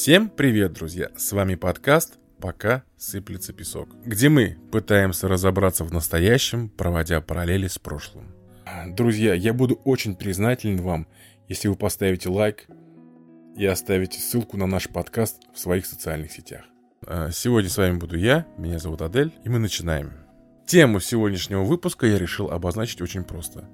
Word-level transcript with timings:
Всем 0.00 0.30
привет, 0.30 0.72
друзья! 0.72 1.10
С 1.18 1.30
вами 1.32 1.56
подкаст 1.56 2.18
«Пока 2.40 2.84
сыплется 2.96 3.52
песок», 3.52 3.90
где 4.02 4.30
мы 4.30 4.56
пытаемся 4.72 5.28
разобраться 5.28 5.84
в 5.84 5.92
настоящем, 5.92 6.70
проводя 6.70 7.20
параллели 7.20 7.66
с 7.66 7.78
прошлым. 7.78 8.34
Друзья, 8.86 9.34
я 9.34 9.52
буду 9.52 9.74
очень 9.84 10.16
признателен 10.16 10.78
вам, 10.78 11.06
если 11.48 11.68
вы 11.68 11.76
поставите 11.76 12.30
лайк 12.30 12.64
и 13.58 13.66
оставите 13.66 14.18
ссылку 14.20 14.56
на 14.56 14.66
наш 14.66 14.88
подкаст 14.88 15.42
в 15.52 15.58
своих 15.58 15.84
социальных 15.84 16.32
сетях. 16.32 16.64
А, 17.06 17.30
сегодня 17.30 17.68
с 17.68 17.76
вами 17.76 17.98
буду 17.98 18.16
я, 18.16 18.46
меня 18.56 18.78
зовут 18.78 19.02
Адель, 19.02 19.34
и 19.44 19.50
мы 19.50 19.58
начинаем. 19.58 20.14
Тему 20.64 21.00
сегодняшнего 21.00 21.62
выпуска 21.62 22.06
я 22.06 22.18
решил 22.18 22.50
обозначить 22.50 23.02
очень 23.02 23.24
просто. 23.24 23.68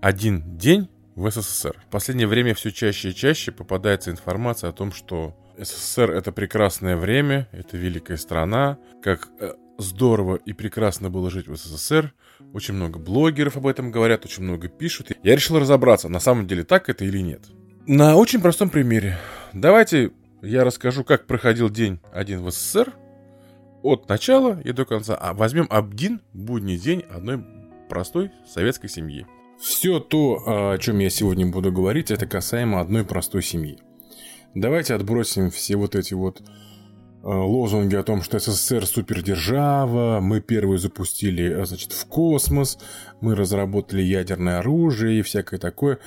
Один 0.00 0.56
день 0.56 0.88
в 1.16 1.28
СССР. 1.28 1.82
В 1.88 1.90
последнее 1.90 2.28
время 2.28 2.54
все 2.54 2.70
чаще 2.70 3.10
и 3.10 3.14
чаще 3.14 3.50
попадается 3.50 4.12
информация 4.12 4.70
о 4.70 4.72
том, 4.72 4.92
что 4.92 5.36
СССР 5.58 6.10
это 6.10 6.32
прекрасное 6.32 6.96
время, 6.96 7.48
это 7.52 7.76
великая 7.76 8.16
страна, 8.16 8.78
как 9.02 9.28
э, 9.40 9.52
здорово 9.78 10.36
и 10.36 10.52
прекрасно 10.52 11.10
было 11.10 11.30
жить 11.30 11.48
в 11.48 11.56
СССР. 11.56 12.12
Очень 12.52 12.74
много 12.74 12.98
блогеров 12.98 13.56
об 13.56 13.66
этом 13.66 13.90
говорят, 13.90 14.24
очень 14.24 14.42
много 14.42 14.68
пишут. 14.68 15.12
Я 15.22 15.34
решил 15.34 15.58
разобраться, 15.58 16.08
на 16.08 16.20
самом 16.20 16.46
деле 16.46 16.64
так 16.64 16.88
это 16.88 17.04
или 17.04 17.18
нет. 17.18 17.42
На 17.86 18.16
очень 18.16 18.40
простом 18.40 18.70
примере. 18.70 19.18
Давайте 19.52 20.12
я 20.42 20.64
расскажу, 20.64 21.04
как 21.04 21.26
проходил 21.26 21.70
день 21.70 22.00
один 22.12 22.42
в 22.42 22.50
СССР 22.50 22.92
от 23.82 24.08
начала 24.08 24.60
и 24.60 24.72
до 24.72 24.84
конца. 24.84 25.14
А 25.14 25.34
возьмем 25.34 25.66
один 25.70 26.20
будний 26.32 26.78
день 26.78 27.04
одной 27.10 27.44
простой 27.88 28.30
советской 28.46 28.88
семьи. 28.88 29.26
Все 29.60 30.00
то, 30.00 30.72
о 30.72 30.78
чем 30.78 30.98
я 30.98 31.10
сегодня 31.10 31.46
буду 31.46 31.70
говорить, 31.70 32.10
это 32.10 32.26
касаемо 32.26 32.80
одной 32.80 33.04
простой 33.04 33.42
семьи. 33.42 33.78
Давайте 34.54 34.94
отбросим 34.94 35.50
все 35.50 35.76
вот 35.76 35.96
эти 35.96 36.14
вот 36.14 36.40
э, 36.40 36.44
лозунги 37.22 37.96
о 37.96 38.04
том, 38.04 38.22
что 38.22 38.38
СССР 38.38 38.86
супердержава, 38.86 40.20
мы 40.20 40.40
первые 40.40 40.78
запустили, 40.78 41.62
э, 41.62 41.66
значит, 41.66 41.92
в 41.92 42.06
космос, 42.06 42.78
мы 43.20 43.34
разработали 43.34 44.02
ядерное 44.02 44.60
оружие 44.60 45.18
и 45.18 45.22
всякое 45.22 45.58
такое. 45.58 45.98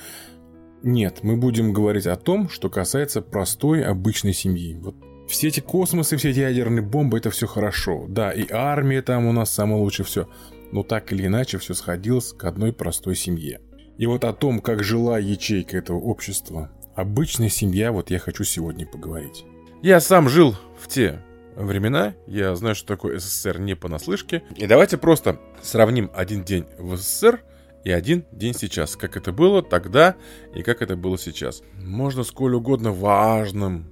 Нет, 0.82 1.18
мы 1.22 1.36
будем 1.36 1.72
говорить 1.72 2.06
о 2.06 2.16
том, 2.16 2.48
что 2.48 2.70
касается 2.70 3.20
простой 3.20 3.84
обычной 3.84 4.32
семьи. 4.32 4.78
Вот 4.80 4.94
все 5.28 5.48
эти 5.48 5.60
космосы, 5.60 6.16
все 6.16 6.30
эти 6.30 6.38
ядерные 6.38 6.82
бомбы, 6.82 7.18
это 7.18 7.30
все 7.30 7.46
хорошо. 7.46 8.06
Да, 8.08 8.32
и 8.32 8.50
армия 8.50 9.02
там 9.02 9.26
у 9.26 9.32
нас 9.32 9.50
самое 9.50 9.80
лучшее 9.82 10.06
все. 10.06 10.28
Но 10.72 10.82
так 10.82 11.12
или 11.12 11.26
иначе 11.26 11.58
все 11.58 11.74
сходилось 11.74 12.32
к 12.32 12.44
одной 12.44 12.72
простой 12.72 13.14
семье. 13.14 13.60
И 13.98 14.06
вот 14.06 14.24
о 14.24 14.32
том, 14.32 14.60
как 14.60 14.82
жила 14.82 15.18
ячейка 15.18 15.76
этого 15.76 15.98
общества, 15.98 16.70
обычная 16.98 17.48
семья, 17.48 17.92
вот 17.92 18.10
я 18.10 18.18
хочу 18.18 18.42
сегодня 18.42 18.84
поговорить. 18.84 19.44
Я 19.82 20.00
сам 20.00 20.28
жил 20.28 20.56
в 20.80 20.88
те 20.88 21.22
времена, 21.54 22.14
я 22.26 22.54
знаю, 22.56 22.74
что 22.74 22.88
такое 22.88 23.20
СССР 23.20 23.60
не 23.60 23.76
понаслышке. 23.76 24.42
И 24.56 24.66
давайте 24.66 24.98
просто 24.98 25.40
сравним 25.62 26.10
один 26.12 26.42
день 26.42 26.66
в 26.76 26.96
СССР 26.96 27.40
и 27.84 27.92
один 27.92 28.24
день 28.32 28.52
сейчас. 28.52 28.96
Как 28.96 29.16
это 29.16 29.30
было 29.30 29.62
тогда 29.62 30.16
и 30.56 30.62
как 30.64 30.82
это 30.82 30.96
было 30.96 31.16
сейчас. 31.16 31.62
Можно 31.74 32.24
сколь 32.24 32.54
угодно 32.54 32.90
важным, 32.90 33.86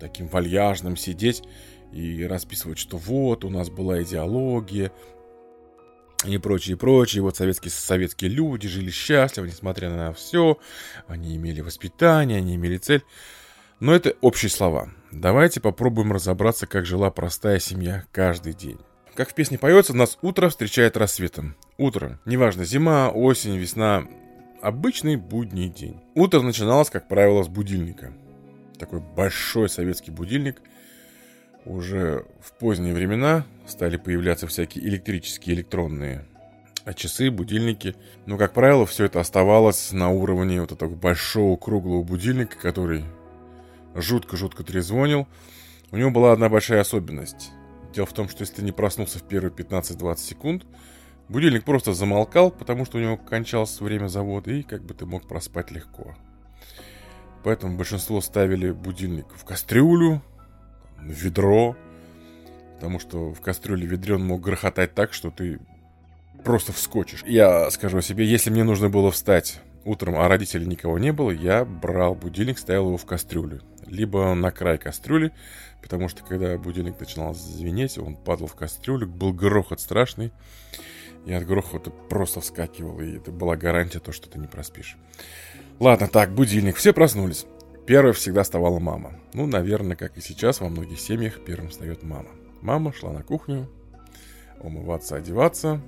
таким 0.00 0.26
вальяжным 0.26 0.96
сидеть 0.96 1.44
и 1.92 2.24
расписывать, 2.24 2.78
что 2.78 2.96
вот, 2.96 3.44
у 3.44 3.50
нас 3.50 3.70
была 3.70 4.02
идеология, 4.02 4.90
и 6.24 6.38
прочее, 6.38 6.76
и 6.76 6.78
прочее. 6.78 7.22
Вот 7.22 7.36
советские, 7.36 7.70
советские 7.70 8.30
люди 8.30 8.68
жили 8.68 8.90
счастливо, 8.90 9.46
несмотря 9.46 9.90
на 9.90 10.12
все. 10.12 10.58
Они 11.06 11.36
имели 11.36 11.60
воспитание, 11.60 12.38
они 12.38 12.56
имели 12.56 12.76
цель. 12.78 13.04
Но 13.80 13.94
это 13.94 14.16
общие 14.20 14.50
слова. 14.50 14.90
Давайте 15.12 15.60
попробуем 15.60 16.12
разобраться, 16.12 16.66
как 16.66 16.86
жила 16.86 17.10
простая 17.10 17.60
семья 17.60 18.04
каждый 18.10 18.52
день. 18.52 18.78
Как 19.14 19.30
в 19.30 19.34
песне 19.34 19.58
поется, 19.58 19.94
нас 19.94 20.18
утро 20.22 20.48
встречает 20.48 20.96
рассветом. 20.96 21.56
Утро. 21.76 22.18
Неважно, 22.24 22.64
зима, 22.64 23.10
осень, 23.10 23.56
весна. 23.56 24.04
Обычный 24.60 25.16
будний 25.16 25.68
день. 25.68 26.00
Утро 26.14 26.40
начиналось, 26.40 26.90
как 26.90 27.06
правило, 27.08 27.44
с 27.44 27.48
будильника. 27.48 28.12
Такой 28.78 29.00
большой 29.00 29.68
советский 29.68 30.10
будильник– 30.10 30.60
уже 31.68 32.24
в 32.40 32.52
поздние 32.52 32.94
времена 32.94 33.44
стали 33.66 33.96
появляться 33.96 34.46
всякие 34.46 34.84
электрические 34.86 35.56
электронные 35.56 36.24
часы, 36.96 37.30
будильники. 37.30 37.94
Но, 38.26 38.38
как 38.38 38.54
правило, 38.54 38.86
все 38.86 39.04
это 39.04 39.20
оставалось 39.20 39.92
на 39.92 40.08
уровне 40.08 40.60
вот 40.60 40.72
этого 40.72 40.94
большого 40.94 41.56
круглого 41.56 42.02
будильника, 42.02 42.58
который 42.58 43.04
жутко-жутко 43.94 44.64
трезвонил. 44.64 45.28
У 45.90 45.96
него 45.96 46.10
была 46.10 46.32
одна 46.32 46.48
большая 46.48 46.80
особенность. 46.80 47.50
Дело 47.94 48.06
в 48.06 48.12
том, 48.12 48.28
что 48.28 48.42
если 48.42 48.56
ты 48.56 48.62
не 48.62 48.72
проснулся 48.72 49.18
в 49.18 49.22
первые 49.22 49.52
15-20 49.52 50.16
секунд, 50.18 50.66
будильник 51.28 51.64
просто 51.64 51.92
замолкал, 51.92 52.50
потому 52.50 52.86
что 52.86 52.98
у 52.98 53.00
него 53.00 53.16
кончалось 53.18 53.80
время 53.80 54.08
завода, 54.08 54.50
и 54.50 54.62
как 54.62 54.82
бы 54.82 54.94
ты 54.94 55.04
мог 55.04 55.26
проспать 55.26 55.70
легко. 55.70 56.14
Поэтому 57.44 57.76
большинство 57.76 58.20
ставили 58.20 58.70
будильник 58.70 59.26
в 59.34 59.44
кастрюлю, 59.44 60.22
ведро, 61.02 61.76
потому 62.74 62.98
что 62.98 63.32
в 63.32 63.40
кастрюле 63.40 63.86
ведре 63.86 64.14
он 64.14 64.24
мог 64.24 64.40
грохотать 64.40 64.94
так, 64.94 65.12
что 65.12 65.30
ты 65.30 65.58
просто 66.44 66.72
вскочишь. 66.72 67.22
Я 67.26 67.70
скажу 67.70 68.00
себе, 68.00 68.24
если 68.24 68.50
мне 68.50 68.64
нужно 68.64 68.88
было 68.88 69.10
встать 69.10 69.60
утром, 69.84 70.18
а 70.18 70.28
родителей 70.28 70.66
никого 70.66 70.98
не 70.98 71.12
было, 71.12 71.30
я 71.30 71.64
брал 71.64 72.14
будильник, 72.14 72.58
ставил 72.58 72.88
его 72.88 72.96
в 72.96 73.06
кастрюлю. 73.06 73.62
Либо 73.86 74.34
на 74.34 74.50
край 74.50 74.76
кастрюли, 74.78 75.32
потому 75.82 76.08
что 76.08 76.22
когда 76.22 76.56
будильник 76.58 77.00
начинал 77.00 77.34
звенеть, 77.34 77.96
он 77.98 78.16
падал 78.16 78.46
в 78.46 78.54
кастрюлю, 78.54 79.06
был 79.06 79.32
грохот 79.32 79.80
страшный. 79.80 80.32
И 81.26 81.32
от 81.32 81.44
грохота 81.44 81.90
просто 81.90 82.40
вскакивал, 82.40 83.00
и 83.00 83.16
это 83.16 83.30
была 83.30 83.56
гарантия 83.56 83.98
то, 83.98 84.12
что 84.12 84.30
ты 84.30 84.38
не 84.38 84.46
проспишь. 84.46 84.96
Ладно, 85.78 86.08
так, 86.08 86.32
будильник, 86.34 86.76
все 86.76 86.92
проснулись. 86.92 87.44
Первой 87.88 88.12
всегда 88.12 88.42
вставала 88.42 88.78
мама. 88.78 89.14
Ну, 89.32 89.46
наверное, 89.46 89.96
как 89.96 90.18
и 90.18 90.20
сейчас, 90.20 90.60
во 90.60 90.68
многих 90.68 91.00
семьях 91.00 91.42
первым 91.42 91.70
встает 91.70 92.02
мама. 92.02 92.28
Мама 92.60 92.92
шла 92.92 93.12
на 93.12 93.22
кухню, 93.22 93.66
умываться, 94.60 95.16
одеваться. 95.16 95.80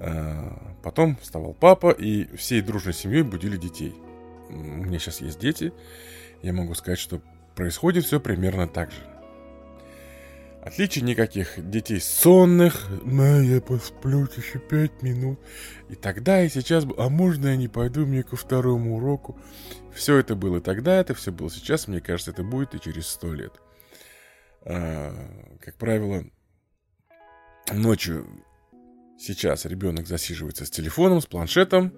Э, 0.00 0.50
потом 0.82 1.16
вставал 1.22 1.54
папа, 1.54 1.92
и 1.92 2.36
всей 2.36 2.60
дружной 2.60 2.92
семьей 2.92 3.22
будили 3.22 3.56
детей. 3.56 3.94
У 4.48 4.54
меня 4.54 4.98
сейчас 4.98 5.20
есть 5.20 5.38
дети. 5.38 5.72
Я 6.42 6.52
могу 6.52 6.74
сказать, 6.74 6.98
что 6.98 7.20
происходит 7.54 8.04
все 8.04 8.18
примерно 8.18 8.66
так 8.66 8.90
же. 8.90 8.98
Отличий 10.66 11.00
никаких. 11.00 11.70
Детей 11.70 12.00
сонных. 12.00 12.88
На, 13.04 13.38
я 13.40 13.60
посплю 13.60 14.22
еще 14.22 14.58
пять 14.58 15.00
минут. 15.00 15.38
И 15.88 15.94
тогда, 15.94 16.42
и 16.42 16.48
сейчас. 16.48 16.84
А 16.98 17.08
можно 17.08 17.46
я 17.46 17.56
не 17.56 17.68
пойду 17.68 18.04
мне 18.04 18.24
ко 18.24 18.34
второму 18.34 18.96
уроку? 18.96 19.38
Все 19.94 20.16
это 20.16 20.34
было 20.34 20.60
тогда, 20.60 20.96
это 20.96 21.14
все 21.14 21.30
было 21.30 21.52
сейчас. 21.52 21.86
Мне 21.86 22.00
кажется, 22.00 22.32
это 22.32 22.42
будет 22.42 22.74
и 22.74 22.80
через 22.80 23.06
сто 23.06 23.32
лет. 23.32 23.52
А, 24.62 25.14
как 25.60 25.76
правило, 25.76 26.24
ночью 27.72 28.26
сейчас 29.20 29.66
ребенок 29.66 30.08
засиживается 30.08 30.66
с 30.66 30.70
телефоном, 30.70 31.20
с 31.20 31.26
планшетом, 31.26 31.92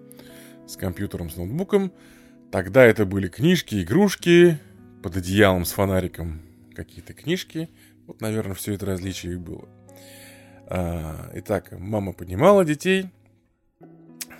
с 0.66 0.76
компьютером, 0.76 1.30
с 1.30 1.36
ноутбуком. 1.36 1.90
Тогда 2.52 2.84
это 2.84 3.06
были 3.06 3.28
книжки, 3.28 3.82
игрушки, 3.82 4.58
под 5.02 5.16
одеялом 5.16 5.64
с 5.64 5.72
фонариком 5.72 6.42
какие-то 6.74 7.14
книжки– 7.14 7.70
вот, 8.08 8.22
наверное, 8.22 8.54
все 8.54 8.72
это 8.72 8.86
различие 8.86 9.34
и 9.34 9.36
было. 9.36 9.68
А, 10.66 11.30
итак, 11.34 11.72
мама 11.72 12.14
поднимала 12.14 12.64
детей, 12.64 13.10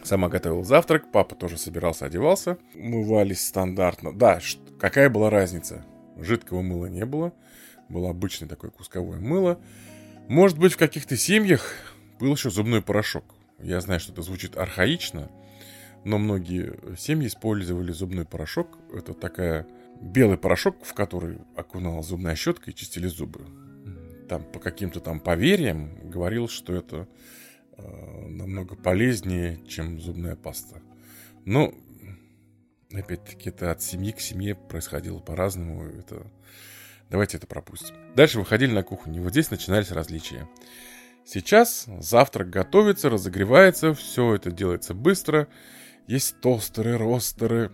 сама 0.02 0.28
готовила 0.30 0.64
завтрак, 0.64 1.12
папа 1.12 1.34
тоже 1.36 1.58
собирался, 1.58 2.06
одевался. 2.06 2.56
Умывались 2.74 3.46
стандартно. 3.46 4.12
Да, 4.12 4.40
какая 4.80 5.10
была 5.10 5.28
разница? 5.28 5.84
Жидкого 6.16 6.62
мыла 6.62 6.86
не 6.86 7.04
было. 7.04 7.34
Было 7.91 8.10
обычное 8.10 8.48
такое 8.48 8.70
кусковое 8.70 9.20
мыло. 9.20 9.60
Может 10.28 10.59
быть, 10.59 10.72
в 10.72 10.78
каких-то 10.78 11.16
семьях 11.16 11.74
был 12.18 12.32
еще 12.32 12.50
зубной 12.50 12.80
порошок. 12.80 13.34
Я 13.59 13.82
знаю, 13.82 14.00
что 14.00 14.12
это 14.12 14.22
звучит 14.22 14.56
архаично, 14.56 15.30
но 16.04 16.16
многие 16.16 16.97
семьи 16.97 17.26
использовали 17.26 17.92
зубной 17.92 18.24
порошок. 18.24 18.78
Это 18.94 19.12
такая 19.12 19.66
белый 20.00 20.39
порошок, 20.39 20.84
в 20.84 20.95
который 20.95 21.39
окунала 21.56 22.03
зубная 22.03 22.34
щетка 22.34 22.71
и 22.71 22.74
чистили 22.74 23.06
зубы. 23.06 23.47
Там 24.28 24.45
по 24.45 24.59
каким-то 24.59 25.00
там 25.00 25.21
поверьям 25.21 26.10
говорил, 26.10 26.48
что 26.48 26.74
это 26.74 27.09
э, 27.77 28.27
намного 28.28 28.77
полезнее, 28.77 29.65
чем 29.66 30.00
зубная 30.00 30.36
паста. 30.36 30.83
Но, 31.45 31.72
опять-таки, 32.92 33.48
это 33.48 33.71
от 33.71 33.83
семьи 33.83 34.12
к 34.12 34.21
семье 34.21 34.54
происходило 34.54 35.18
по-разному. 35.18 35.84
Это... 35.84 36.30
Давайте 37.09 37.39
это 37.39 37.47
пропустим. 37.47 37.97
Дальше 38.15 38.39
выходили 38.39 38.71
на 38.71 38.83
кухню. 38.83 39.22
Вот 39.22 39.33
здесь 39.33 39.50
начинались 39.50 39.91
различия. 39.91 40.47
Сейчас 41.24 41.86
завтрак 42.00 42.50
готовится, 42.50 43.09
разогревается, 43.09 43.95
все 43.95 44.34
это 44.34 44.50
делается 44.50 44.92
быстро. 44.95 45.48
Есть 46.06 46.41
тостеры, 46.41 46.97
ростеры, 46.98 47.71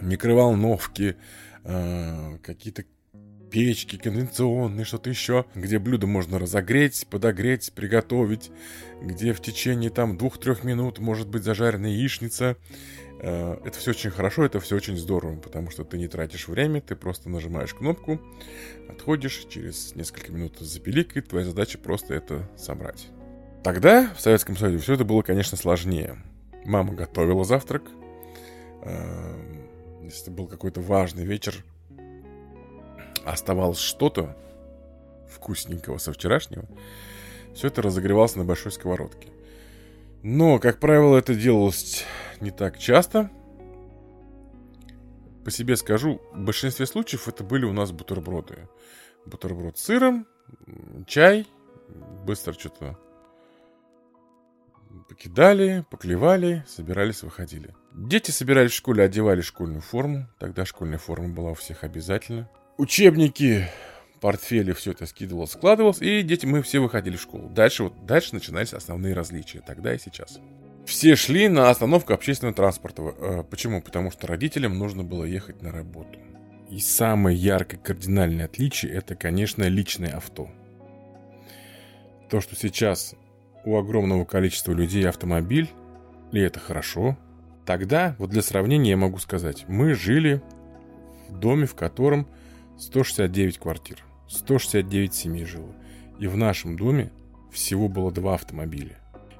микроволновки, 0.00 1.16
э, 1.64 2.38
какие-то 2.42 2.84
печки, 3.50 3.96
конденционные, 3.96 4.84
что-то 4.84 5.10
еще, 5.10 5.44
где 5.54 5.78
блюдо 5.78 6.06
можно 6.06 6.38
разогреть, 6.38 7.06
подогреть, 7.10 7.72
приготовить, 7.74 8.50
где 9.02 9.32
в 9.32 9.40
течение 9.40 9.90
там 9.90 10.16
двух-трех 10.16 10.64
минут 10.64 10.98
может 10.98 11.28
быть 11.28 11.42
зажарена 11.42 11.86
яичница. 11.86 12.56
Э, 13.20 13.58
это 13.64 13.78
все 13.78 13.90
очень 13.90 14.10
хорошо, 14.10 14.44
это 14.44 14.60
все 14.60 14.76
очень 14.76 14.96
здорово, 14.96 15.36
потому 15.36 15.70
что 15.70 15.84
ты 15.84 15.98
не 15.98 16.08
тратишь 16.08 16.48
время, 16.48 16.80
ты 16.80 16.96
просто 16.96 17.28
нажимаешь 17.28 17.74
кнопку, 17.74 18.20
отходишь, 18.88 19.46
через 19.48 19.94
несколько 19.94 20.32
минут 20.32 20.58
запеликает, 20.60 21.28
твоя 21.28 21.44
задача 21.44 21.78
просто 21.78 22.14
это 22.14 22.48
собрать. 22.56 23.08
Тогда 23.62 24.10
в 24.16 24.20
Советском 24.20 24.56
Союзе 24.56 24.78
все 24.78 24.94
это 24.94 25.04
было, 25.04 25.22
конечно, 25.22 25.58
сложнее. 25.58 26.16
Мама 26.64 26.94
готовила 26.94 27.44
завтрак. 27.44 27.82
Если 30.10 30.32
был 30.32 30.48
какой-то 30.48 30.80
важный 30.80 31.24
вечер, 31.24 31.64
оставалось 33.24 33.78
что-то 33.78 34.36
вкусненького 35.28 35.98
со 35.98 36.12
вчерашнего, 36.12 36.66
все 37.54 37.68
это 37.68 37.80
разогревалось 37.80 38.34
на 38.34 38.44
большой 38.44 38.72
сковородке. 38.72 39.28
Но, 40.24 40.58
как 40.58 40.80
правило, 40.80 41.16
это 41.16 41.32
делалось 41.32 42.04
не 42.40 42.50
так 42.50 42.76
часто. 42.76 43.30
По 45.44 45.52
себе 45.52 45.76
скажу, 45.76 46.20
в 46.32 46.40
большинстве 46.40 46.86
случаев 46.86 47.28
это 47.28 47.44
были 47.44 47.64
у 47.64 47.72
нас 47.72 47.92
бутерброды. 47.92 48.68
Бутерброд 49.26 49.78
с 49.78 49.82
сыром, 49.82 50.26
чай, 51.06 51.46
быстро 52.26 52.52
что-то 52.52 52.98
покидали, 55.10 55.84
поклевали, 55.90 56.64
собирались, 56.66 57.22
выходили. 57.22 57.74
Дети 57.92 58.30
собирались 58.30 58.70
в 58.70 58.76
школе, 58.76 59.04
одевали 59.04 59.40
школьную 59.40 59.82
форму. 59.82 60.28
Тогда 60.38 60.64
школьная 60.64 60.98
форма 60.98 61.28
была 61.28 61.50
у 61.50 61.54
всех 61.54 61.84
обязательно 61.84 62.48
учебники, 62.80 63.68
портфели, 64.20 64.72
все 64.72 64.92
это 64.92 65.06
скидывалось, 65.06 65.52
складывалось, 65.52 66.00
и 66.00 66.22
дети, 66.22 66.46
мы 66.46 66.62
все 66.62 66.80
выходили 66.80 67.16
в 67.16 67.20
школу. 67.20 67.48
Дальше, 67.48 67.84
вот, 67.84 68.06
дальше 68.06 68.34
начинались 68.34 68.72
основные 68.72 69.14
различия, 69.14 69.60
тогда 69.60 69.94
и 69.94 69.98
сейчас. 69.98 70.40
Все 70.86 71.14
шли 71.14 71.48
на 71.48 71.68
остановку 71.68 72.14
общественного 72.14 72.54
транспорта. 72.54 73.02
Э, 73.02 73.42
почему? 73.42 73.82
Потому 73.82 74.10
что 74.10 74.26
родителям 74.26 74.78
нужно 74.78 75.04
было 75.04 75.24
ехать 75.24 75.60
на 75.62 75.70
работу. 75.70 76.18
И 76.70 76.78
самое 76.78 77.36
яркое 77.36 77.78
кардинальное 77.78 78.46
отличие 78.46 78.92
это, 78.92 79.14
конечно, 79.14 79.64
личное 79.64 80.16
авто. 80.16 80.48
То, 82.30 82.40
что 82.40 82.56
сейчас 82.56 83.14
у 83.64 83.76
огромного 83.76 84.24
количества 84.24 84.72
людей 84.72 85.08
автомобиль, 85.08 85.70
и 86.32 86.38
это 86.38 86.60
хорошо. 86.60 87.16
Тогда, 87.66 88.16
вот 88.18 88.30
для 88.30 88.42
сравнения 88.42 88.90
я 88.90 88.96
могу 88.96 89.18
сказать, 89.18 89.64
мы 89.68 89.94
жили 89.94 90.42
в 91.28 91.38
доме, 91.38 91.66
в 91.66 91.74
котором 91.74 92.26
169 92.78 93.58
квартир, 93.58 93.98
169 94.28 95.14
семей 95.14 95.44
жило. 95.44 95.74
И 96.18 96.26
в 96.26 96.36
нашем 96.36 96.76
доме 96.76 97.10
всего 97.52 97.88
было 97.88 98.10
два 98.10 98.34
автомобиля. 98.34 98.96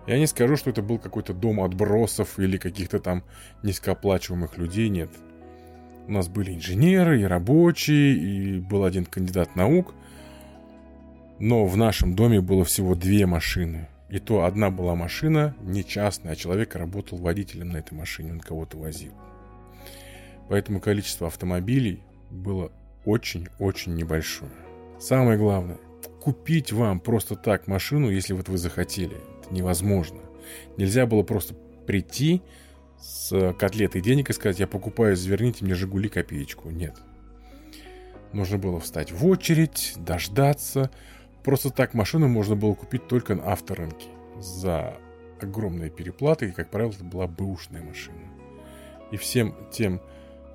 Я 0.06 0.19
не 0.19 0.26
скажу, 0.26 0.56
что 0.56 0.70
это 0.70 0.82
был 0.82 0.99
какой-то 0.99 1.34
дом 1.34 1.61
отбросов 1.61 2.38
или 2.38 2.56
каких-то 2.56 2.99
там 2.99 3.23
низкооплачиваемых 3.62 4.58
людей, 4.58 4.88
нет. 4.88 5.11
У 6.08 6.12
нас 6.12 6.28
были 6.28 6.55
инженеры 6.55 7.20
и 7.20 7.25
рабочие, 7.25 8.14
и 8.14 8.58
был 8.58 8.84
один 8.84 9.05
кандидат 9.05 9.55
наук. 9.55 9.94
Но 11.38 11.64
в 11.64 11.76
нашем 11.76 12.14
доме 12.14 12.40
было 12.40 12.64
всего 12.64 12.94
две 12.94 13.26
машины. 13.26 13.88
И 14.11 14.19
то 14.19 14.45
одна 14.45 14.71
была 14.71 14.97
машина 14.97 15.55
не 15.61 15.85
частная, 15.85 16.33
а 16.33 16.37
человек 16.37 16.75
работал 16.75 17.19
водителем 17.19 17.69
на 17.71 17.79
этой 17.79 17.95
машине, 17.95 18.33
он 18.33 18.41
кого-то 18.41 18.77
возил. 18.77 19.12
Поэтому 20.49 20.81
количество 20.81 21.29
автомобилей 21.29 22.03
было 22.29 22.73
очень-очень 23.05 23.95
небольшое. 23.95 24.51
Самое 24.99 25.39
главное, 25.39 25.79
купить 26.21 26.73
вам 26.73 26.99
просто 26.99 27.37
так 27.37 27.69
машину, 27.69 28.11
если 28.11 28.33
вот 28.33 28.49
вы 28.49 28.59
захотели, 28.59 29.17
это 29.41 29.55
невозможно. 29.55 30.21
Нельзя 30.77 31.07
было 31.07 31.23
просто 31.23 31.55
прийти 31.87 32.43
с 32.99 33.55
котлетой 33.55 34.03
денег 34.03 34.29
и 34.31 34.33
сказать, 34.33 34.59
я 34.59 34.67
покупаю, 34.67 35.17
заверните 35.17 35.65
мне 35.65 35.75
Жигули 35.75 36.09
копеечку. 36.09 36.71
Нет. 36.71 36.97
Нужно 38.33 38.59
было 38.59 38.81
встать 38.81 39.12
в 39.12 39.27
очередь, 39.27 39.95
дождаться. 39.97 40.91
Просто 41.44 41.70
так 41.70 41.94
машину 41.94 42.28
можно 42.28 42.56
было 42.56 42.75
купить 42.75 43.08
только 43.08 43.34
на 43.34 43.52
авторынке. 43.52 44.08
За 44.38 44.96
огромные 45.40 45.90
переплаты, 45.90 46.48
и, 46.48 46.52
как 46.52 46.70
правило, 46.70 46.92
это 46.92 47.04
была 47.04 47.26
бэушная 47.26 47.82
машина. 47.82 48.19
И 49.10 49.16
всем 49.16 49.54
тем 49.72 50.00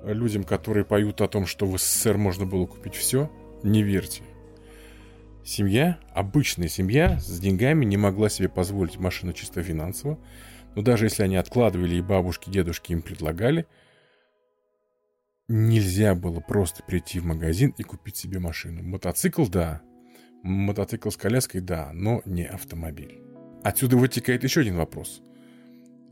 людям, 0.04 0.44
которые 0.44 0.84
поют 0.84 1.20
о 1.20 1.28
том, 1.28 1.46
что 1.46 1.66
в 1.66 1.78
СССР 1.78 2.16
можно 2.16 2.46
было 2.46 2.66
купить 2.66 2.94
все, 2.94 3.30
не 3.62 3.82
верьте. 3.82 4.22
Семья, 5.44 5.98
обычная 6.12 6.68
семья 6.68 7.20
с 7.20 7.38
деньгами 7.38 7.84
не 7.84 7.96
могла 7.96 8.28
себе 8.28 8.48
позволить 8.48 8.96
машину 8.96 9.32
чисто 9.32 9.62
финансово, 9.62 10.18
но 10.74 10.82
даже 10.82 11.06
если 11.06 11.22
они 11.22 11.36
откладывали 11.36 11.94
и 11.96 12.02
бабушки, 12.02 12.50
дедушки 12.50 12.92
им 12.92 13.02
предлагали, 13.02 13.66
нельзя 15.48 16.14
было 16.14 16.40
просто 16.40 16.82
прийти 16.82 17.20
в 17.20 17.24
магазин 17.24 17.74
и 17.78 17.82
купить 17.82 18.16
себе 18.16 18.40
машину. 18.40 18.82
Мотоцикл, 18.82 19.46
да. 19.46 19.82
Мотоцикл 20.42 21.10
с 21.10 21.16
коляской, 21.16 21.60
да, 21.60 21.90
но 21.92 22.22
не 22.24 22.44
автомобиль. 22.44 23.20
Отсюда 23.64 23.96
вытекает 23.96 24.44
еще 24.44 24.60
один 24.60 24.76
вопрос. 24.76 25.22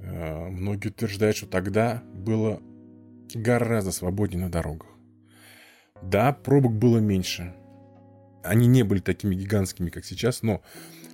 Э, 0.01 0.49
многие 0.49 0.89
утверждают, 0.89 1.37
что 1.37 1.47
тогда 1.47 2.03
было 2.13 2.61
гораздо 3.35 3.93
свободнее 3.93 4.45
на 4.45 4.51
дорогах. 4.51 4.89
Да, 6.03 6.33
пробок 6.33 6.73
было 6.73 6.99
меньше. 6.99 7.55
Они 8.43 8.67
не 8.67 8.83
были 8.83 9.01
такими 9.01 9.35
гигантскими, 9.35 9.91
как 9.91 10.05
сейчас, 10.05 10.43
но 10.43 10.63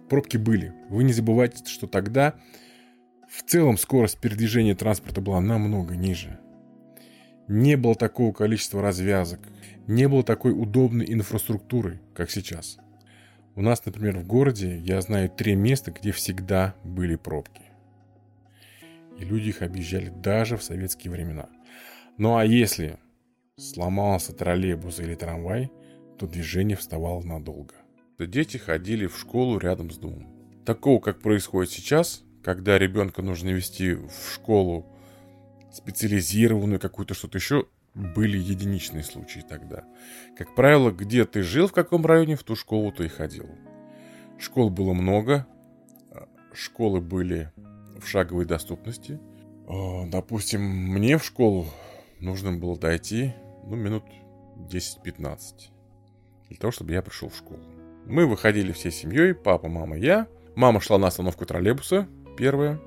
пробки 0.08 0.36
были. 0.36 0.72
Вы 0.88 1.04
не 1.04 1.12
забывайте, 1.12 1.64
что 1.66 1.86
тогда 1.86 2.34
в 3.28 3.42
целом 3.48 3.78
скорость 3.78 4.18
передвижения 4.18 4.74
транспорта 4.74 5.20
была 5.20 5.40
намного 5.40 5.94
ниже. 5.94 6.40
Не 7.46 7.76
было 7.76 7.94
такого 7.94 8.32
количества 8.32 8.82
развязок, 8.82 9.40
не 9.86 10.08
было 10.08 10.22
такой 10.24 10.52
удобной 10.52 11.12
инфраструктуры, 11.12 12.00
как 12.14 12.30
сейчас. 12.30 12.78
У 13.56 13.62
нас, 13.62 13.84
например, 13.84 14.18
в 14.18 14.26
городе 14.26 14.78
я 14.78 15.00
знаю 15.00 15.28
три 15.28 15.54
места, 15.54 15.90
где 15.90 16.12
всегда 16.12 16.74
были 16.84 17.16
пробки. 17.16 17.62
И 19.18 19.24
люди 19.24 19.48
их 19.48 19.62
объезжали 19.62 20.08
даже 20.08 20.56
в 20.56 20.62
советские 20.62 21.12
времена– 21.12 21.48
ну 22.20 22.36
а 22.36 22.44
если 22.44 22.98
сломался 23.56 24.34
троллейбус 24.34 25.00
или 25.00 25.14
трамвай, 25.14 25.70
то 26.18 26.26
движение 26.26 26.76
вставало 26.76 27.22
надолго. 27.22 27.72
Дети 28.18 28.58
ходили 28.58 29.06
в 29.06 29.16
школу 29.18 29.56
рядом 29.56 29.90
с 29.90 29.96
домом. 29.96 30.28
Такого, 30.66 31.00
как 31.00 31.22
происходит 31.22 31.72
сейчас, 31.72 32.22
когда 32.44 32.78
ребенка 32.78 33.22
нужно 33.22 33.48
вести 33.48 33.94
в 33.94 34.34
школу 34.34 34.84
специализированную 35.72 36.78
какую-то 36.78 37.14
что-то 37.14 37.38
еще, 37.38 37.64
были 37.94 38.38
единичные 38.38 39.02
случаи 39.02 39.40
тогда. 39.40 39.84
Как 40.36 40.54
правило, 40.54 40.90
где 40.90 41.24
ты 41.24 41.42
жил, 41.42 41.66
в 41.66 41.72
каком 41.72 42.06
районе, 42.06 42.36
в 42.36 42.44
ту 42.44 42.56
школу 42.56 42.92
ты 42.92 43.06
и 43.06 43.08
ходил. 43.08 43.48
Школ 44.38 44.70
было 44.70 44.92
много, 44.94 45.46
школы 46.54 47.00
были 47.00 47.52
в 48.00 48.06
шаговой 48.06 48.44
доступности. 48.44 49.20
Допустим, 50.08 50.62
мне 50.62 51.18
в 51.18 51.24
школу 51.24 51.66
нужно 52.20 52.52
было 52.52 52.78
дойти, 52.78 53.34
ну, 53.64 53.76
минут 53.76 54.04
10-15 54.56 55.70
для 56.48 56.56
того, 56.58 56.70
чтобы 56.70 56.92
я 56.92 57.02
пришел 57.02 57.28
в 57.28 57.36
школу. 57.36 57.60
Мы 58.06 58.26
выходили 58.26 58.72
всей 58.72 58.90
семьей, 58.90 59.34
папа, 59.34 59.68
мама, 59.68 59.96
я. 59.96 60.26
Мама 60.56 60.80
шла 60.80 60.98
на 60.98 61.06
остановку 61.06 61.46
троллейбуса, 61.46 62.08
первая. 62.36 62.80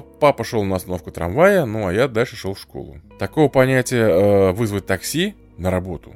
Папа 0.00 0.44
шел 0.44 0.64
на 0.64 0.76
остановку 0.76 1.10
трамвая, 1.10 1.64
ну 1.64 1.86
а 1.86 1.92
я 1.92 2.08
дальше 2.08 2.36
шел 2.36 2.54
в 2.54 2.60
школу. 2.60 3.00
Такого 3.18 3.48
понятия 3.48 4.08
э, 4.08 4.52
вызвать 4.52 4.86
такси 4.86 5.34
на 5.56 5.70
работу 5.70 6.14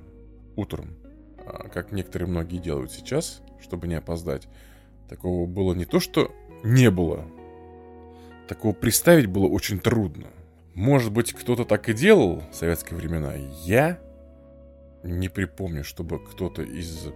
утром, 0.57 0.97
э, 1.39 1.69
как 1.73 1.93
некоторые 1.93 2.29
многие 2.29 2.59
делают 2.59 2.93
сейчас, 2.93 3.43
чтобы 3.61 3.89
не 3.89 3.95
опоздать, 3.95 4.49
такого 5.09 5.47
было 5.47 5.75
не 5.75 5.85
то, 5.85 6.01
что 6.01 6.33
не 6.63 6.91
было. 6.91 7.25
Такого 8.49 8.73
представить 8.73 9.27
было 9.27 9.47
очень 9.47 9.79
трудно. 9.79 10.29
Может 10.75 11.13
быть, 11.13 11.33
кто-то 11.33 11.65
так 11.65 11.89
и 11.89 11.93
делал 11.93 12.43
в 12.51 12.55
советские 12.55 12.97
времена. 12.97 13.35
Я 13.65 13.99
не 15.03 15.29
припомню, 15.29 15.85
чтобы 15.85 16.19
кто-то 16.19 16.63
из 16.63 17.09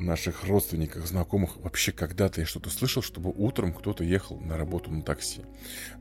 наших 0.00 0.44
родственников, 0.44 1.06
знакомых 1.06 1.56
вообще 1.58 1.92
когда-то 1.92 2.40
я 2.40 2.46
что-то 2.46 2.70
слышал, 2.70 3.02
чтобы 3.02 3.30
утром 3.30 3.72
кто-то 3.72 4.04
ехал 4.04 4.38
на 4.40 4.56
работу 4.56 4.90
на 4.90 5.02
такси. 5.02 5.42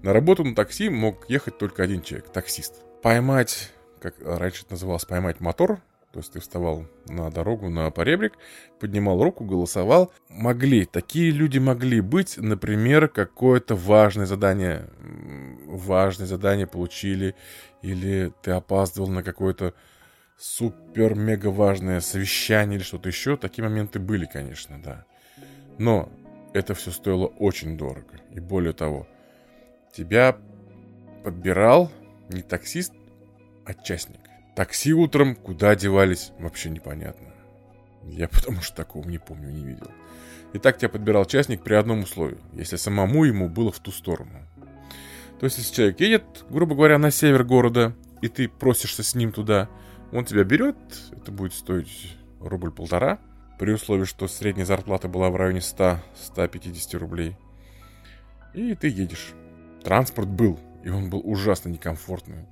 На 0.01 0.13
работу 0.13 0.43
на 0.43 0.55
такси 0.55 0.89
мог 0.89 1.29
ехать 1.29 1.57
только 1.57 1.83
один 1.83 2.01
человек, 2.01 2.31
таксист. 2.31 2.75
Поймать, 3.01 3.71
как 4.01 4.15
раньше 4.21 4.63
это 4.63 4.73
называлось, 4.73 5.05
поймать 5.05 5.39
мотор, 5.39 5.81
то 6.11 6.19
есть 6.19 6.31
ты 6.31 6.39
вставал 6.39 6.85
на 7.07 7.29
дорогу, 7.29 7.69
на 7.69 7.91
поребрик, 7.91 8.33
поднимал 8.79 9.21
руку, 9.21 9.45
голосовал. 9.45 10.11
Могли, 10.27 10.85
такие 10.85 11.29
люди 11.29 11.59
могли 11.59 12.01
быть, 12.01 12.37
например, 12.37 13.09
какое-то 13.09 13.75
важное 13.75 14.25
задание, 14.25 14.89
важное 15.67 16.25
задание 16.25 16.65
получили, 16.65 17.35
или 17.83 18.33
ты 18.41 18.51
опаздывал 18.51 19.09
на 19.09 19.21
какое-то 19.21 19.75
супер-мега 20.39 21.47
важное 21.47 21.99
совещание 21.99 22.77
или 22.77 22.83
что-то 22.83 23.09
еще, 23.09 23.35
такие 23.35 23.63
моменты 23.63 23.99
были, 23.99 24.25
конечно, 24.25 24.81
да. 24.81 25.05
Но 25.77 26.09
это 26.53 26.73
все 26.73 26.91
стоило 26.91 27.27
очень 27.27 27.77
дорого. 27.77 28.19
И 28.31 28.39
более 28.39 28.73
того, 28.73 29.07
тебя 29.93 30.37
подбирал 31.23 31.91
не 32.29 32.41
таксист, 32.41 32.93
а 33.65 33.73
частник. 33.73 34.21
Такси 34.55 34.93
утром 34.93 35.35
куда 35.35 35.75
девались, 35.75 36.31
вообще 36.39 36.69
непонятно. 36.69 37.27
Я 38.03 38.27
потому 38.29 38.61
что 38.61 38.75
такого 38.75 39.07
не 39.07 39.17
помню, 39.17 39.51
не 39.51 39.65
видел. 39.65 39.91
И 40.53 40.57
так 40.57 40.77
тебя 40.77 40.89
подбирал 40.89 41.25
частник 41.25 41.63
при 41.63 41.75
одном 41.75 41.99
условии, 41.99 42.39
если 42.53 42.77
самому 42.77 43.25
ему 43.25 43.49
было 43.49 43.71
в 43.71 43.79
ту 43.79 43.91
сторону. 43.91 44.45
То 45.39 45.45
есть, 45.45 45.57
если 45.57 45.73
человек 45.73 45.99
едет, 45.99 46.23
грубо 46.49 46.75
говоря, 46.75 46.97
на 46.97 47.11
север 47.11 47.43
города, 47.43 47.93
и 48.21 48.27
ты 48.27 48.49
просишься 48.49 49.03
с 49.03 49.15
ним 49.15 49.31
туда, 49.31 49.69
он 50.11 50.25
тебя 50.25 50.43
берет, 50.43 50.77
это 51.11 51.31
будет 51.31 51.53
стоить 51.53 52.17
рубль-полтора, 52.39 53.19
при 53.59 53.73
условии, 53.73 54.05
что 54.05 54.27
средняя 54.27 54.65
зарплата 54.65 55.09
была 55.09 55.29
в 55.29 55.35
районе 55.35 55.59
100-150 55.59 56.97
рублей. 56.97 57.35
И 58.53 58.73
ты 58.73 58.87
едешь. 58.87 59.33
Транспорт 59.83 60.29
был, 60.29 60.59
и 60.83 60.89
он 60.89 61.09
был 61.09 61.21
ужасно 61.23 61.69
некомфортный. 61.69 62.47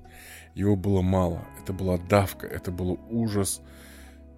Его 0.54 0.76
было 0.76 1.02
мало, 1.02 1.46
это 1.62 1.72
была 1.72 1.98
давка, 1.98 2.46
это 2.46 2.72
был 2.72 3.00
ужас. 3.10 3.62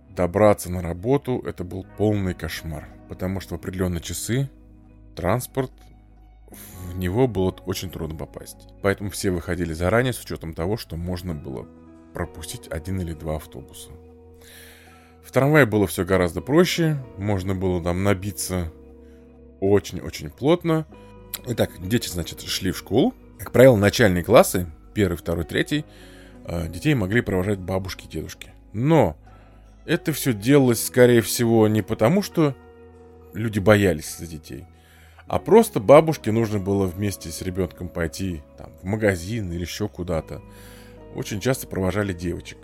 Добраться 0.10 0.72
на 0.72 0.82
работу, 0.82 1.42
это 1.46 1.64
был 1.64 1.86
полный 1.98 2.34
кошмар. 2.34 2.88
Потому 3.10 3.40
что 3.40 3.56
в 3.56 3.60
определенные 3.60 4.02
часы 4.02 4.50
транспорт 5.16 5.72
в 6.50 6.98
него 6.98 7.28
было 7.28 7.52
очень 7.66 7.90
трудно 7.90 8.16
попасть. 8.16 8.68
Поэтому 8.82 9.10
все 9.10 9.32
выходили 9.32 9.74
заранее 9.74 10.14
с 10.14 10.22
учетом 10.22 10.54
того, 10.54 10.78
что 10.78 10.98
можно 10.98 11.34
было 11.34 11.68
пропустить 12.26 12.68
один 12.70 13.00
или 13.00 13.14
два 13.14 13.38
автобуса. 13.38 13.92
В 15.24 15.32
трамвае 15.32 15.66
было 15.66 15.88
все 15.88 16.04
гораздо 16.04 16.42
проще, 16.42 16.98
можно 17.18 17.56
было 17.56 17.82
там 17.82 18.04
набиться 18.04 18.74
очень-очень 19.62 20.30
плотно. 20.30 20.86
Итак, 21.46 21.72
дети, 21.80 22.10
значит, 22.10 22.42
шли 22.42 22.72
в 22.72 22.78
школу. 22.78 23.14
Как 23.38 23.54
правило, 23.54 23.78
начальные 23.78 24.26
классы, 24.26 24.68
первый, 24.94 25.16
второй, 25.16 25.46
третий, 25.46 25.86
э, 26.44 26.68
детей 26.68 26.94
могли 26.94 27.22
провожать 27.22 27.60
бабушки 27.60 28.06
и 28.06 28.10
дедушки. 28.10 28.52
Но 28.74 29.16
это 29.86 30.12
все 30.12 30.34
делалось, 30.34 30.86
скорее 30.86 31.22
всего, 31.22 31.70
не 31.70 31.82
потому, 31.82 32.22
что 32.22 32.54
люди 33.34 33.60
боялись 33.60 34.18
за 34.18 34.28
детей– 34.28 34.66
а 35.30 35.38
просто 35.38 35.80
бабушке 35.80 36.32
нужно 36.32 36.58
было 36.58 36.88
вместе 36.88 37.30
с 37.30 37.44
ребенком 37.44 37.88
пойти 37.88 38.42
там, 38.58 38.72
в 38.82 38.84
магазин 38.84 39.54
или 39.54 39.62
еще 39.62 39.88
куда-то. 39.88 40.42
Очень 41.16 41.40
часто 41.40 41.68
провожали 41.68 42.14
девочек. 42.14 42.58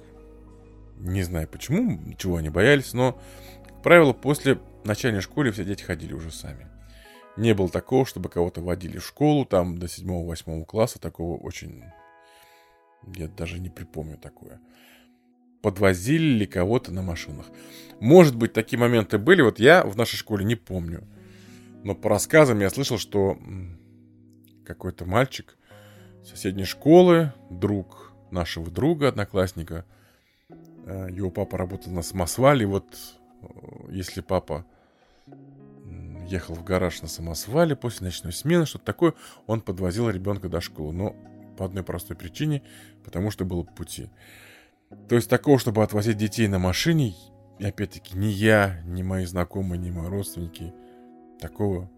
Не 0.98 1.24
знаю 1.24 1.48
почему, 1.48 2.00
чего 2.18 2.38
они 2.38 2.50
боялись, 2.50 2.94
но, 2.94 3.20
как 3.66 3.82
правило, 3.82 4.14
после 4.14 4.60
начальной 4.84 5.22
школы 5.22 5.52
все 5.52 5.66
дети 5.66 5.84
ходили 5.84 6.14
уже 6.14 6.32
сами. 6.32 6.68
Не 7.38 7.54
было 7.54 7.70
такого, 7.70 8.06
чтобы 8.06 8.30
кого-то 8.30 8.62
водили 8.62 8.98
в 8.98 9.06
школу, 9.06 9.46
там 9.46 9.78
до 9.78 9.88
7-8 9.88 10.66
класса, 10.66 11.00
такого 11.00 11.38
очень... 11.38 11.84
Я 13.16 13.28
даже 13.28 13.60
не 13.60 13.70
припомню 13.70 14.18
такое. 14.18 14.60
Подвозили 15.62 16.40
ли 16.40 16.46
кого-то 16.48 16.92
на 16.92 17.02
машинах. 17.02 17.48
Может 18.00 18.36
быть, 18.36 18.54
такие 18.54 18.80
моменты 18.80 19.18
были, 19.18 19.42
вот 19.42 19.60
я 19.60 19.84
в 19.84 19.98
нашей 19.98 20.16
школе 20.16 20.46
не 20.46 20.56
помню. 20.56 21.08
Но 21.84 21.94
по 21.94 22.10
рассказам 22.10 22.62
я 22.62 22.70
слышал, 22.70 22.98
что 22.98 23.38
какой-то 24.66 25.06
мальчик 25.06 25.58
соседней 26.24 26.66
школы, 26.66 27.34
друг 27.52 28.05
нашего 28.32 28.70
друга, 28.70 29.10
одноклассника, 29.10 29.86
э, 30.86 31.08
его 31.12 31.29
папа 31.32 31.58
работал 31.58 31.91
на 31.91 32.01
самосвале, 32.01 32.65
вот 32.65 32.86
э, 33.41 33.46
если 33.89 34.22
папа 34.22 34.65
ехал 36.27 36.55
в 36.55 36.63
гараж 36.63 37.01
на 37.01 37.08
самосвале 37.08 37.75
после 37.75 38.05
ночной 38.05 38.34
смены, 38.34 38.65
что-то 38.65 38.86
такое, 38.86 39.13
он 39.46 39.62
подвозил 39.62 40.10
ребенка 40.10 40.50
до 40.50 40.60
школы. 40.60 40.91
Но 40.91 41.15
по 41.58 41.65
одной 41.65 41.84
простой 41.84 42.17
причине, 42.17 42.63
потому 43.03 43.32
что 43.32 43.46
было 43.46 43.63
пути. 43.63 44.10
То 45.08 45.15
есть 45.15 45.29
такого, 45.29 45.60
чтобы 45.60 45.84
отвозить 45.84 46.17
детей 46.17 46.48
на 46.48 46.60
машине, 46.60 47.15
опять-таки, 47.60 48.17
ни 48.17 48.25
я, 48.25 48.82
ни 48.86 49.03
мои 49.03 49.25
знакомые, 49.25 49.79
ни 49.79 49.91
мои 49.91 50.08
родственники– 50.08 50.74
Такого 51.39 51.89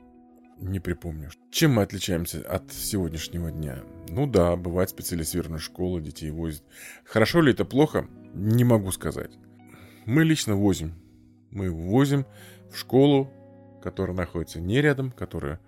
не 0.59 0.79
припомню. 0.79 1.29
Чем 1.51 1.73
мы 1.73 1.83
отличаемся 1.83 2.41
от 2.41 2.71
сегодняшнего 2.71 3.51
дня? 3.51 3.79
Ну 4.09 4.27
да, 4.27 4.55
бывает 4.55 4.89
специализированная 4.89 5.59
школа, 5.59 6.01
детей 6.01 6.31
возят. 6.31 6.63
Хорошо 7.05 7.41
ли 7.41 7.51
это 7.51 7.65
плохо? 7.65 8.07
Не 8.33 8.63
могу 8.63 8.91
сказать. 8.91 9.31
Мы 10.05 10.23
лично 10.23 10.55
возим. 10.55 10.93
Мы 11.51 11.69
возим 11.69 12.25
в 12.71 12.77
школу, 12.77 13.31
которая 13.81 14.15
находится 14.15 14.59
не 14.59 14.81
рядом, 14.81 15.11
которая, 15.11 15.59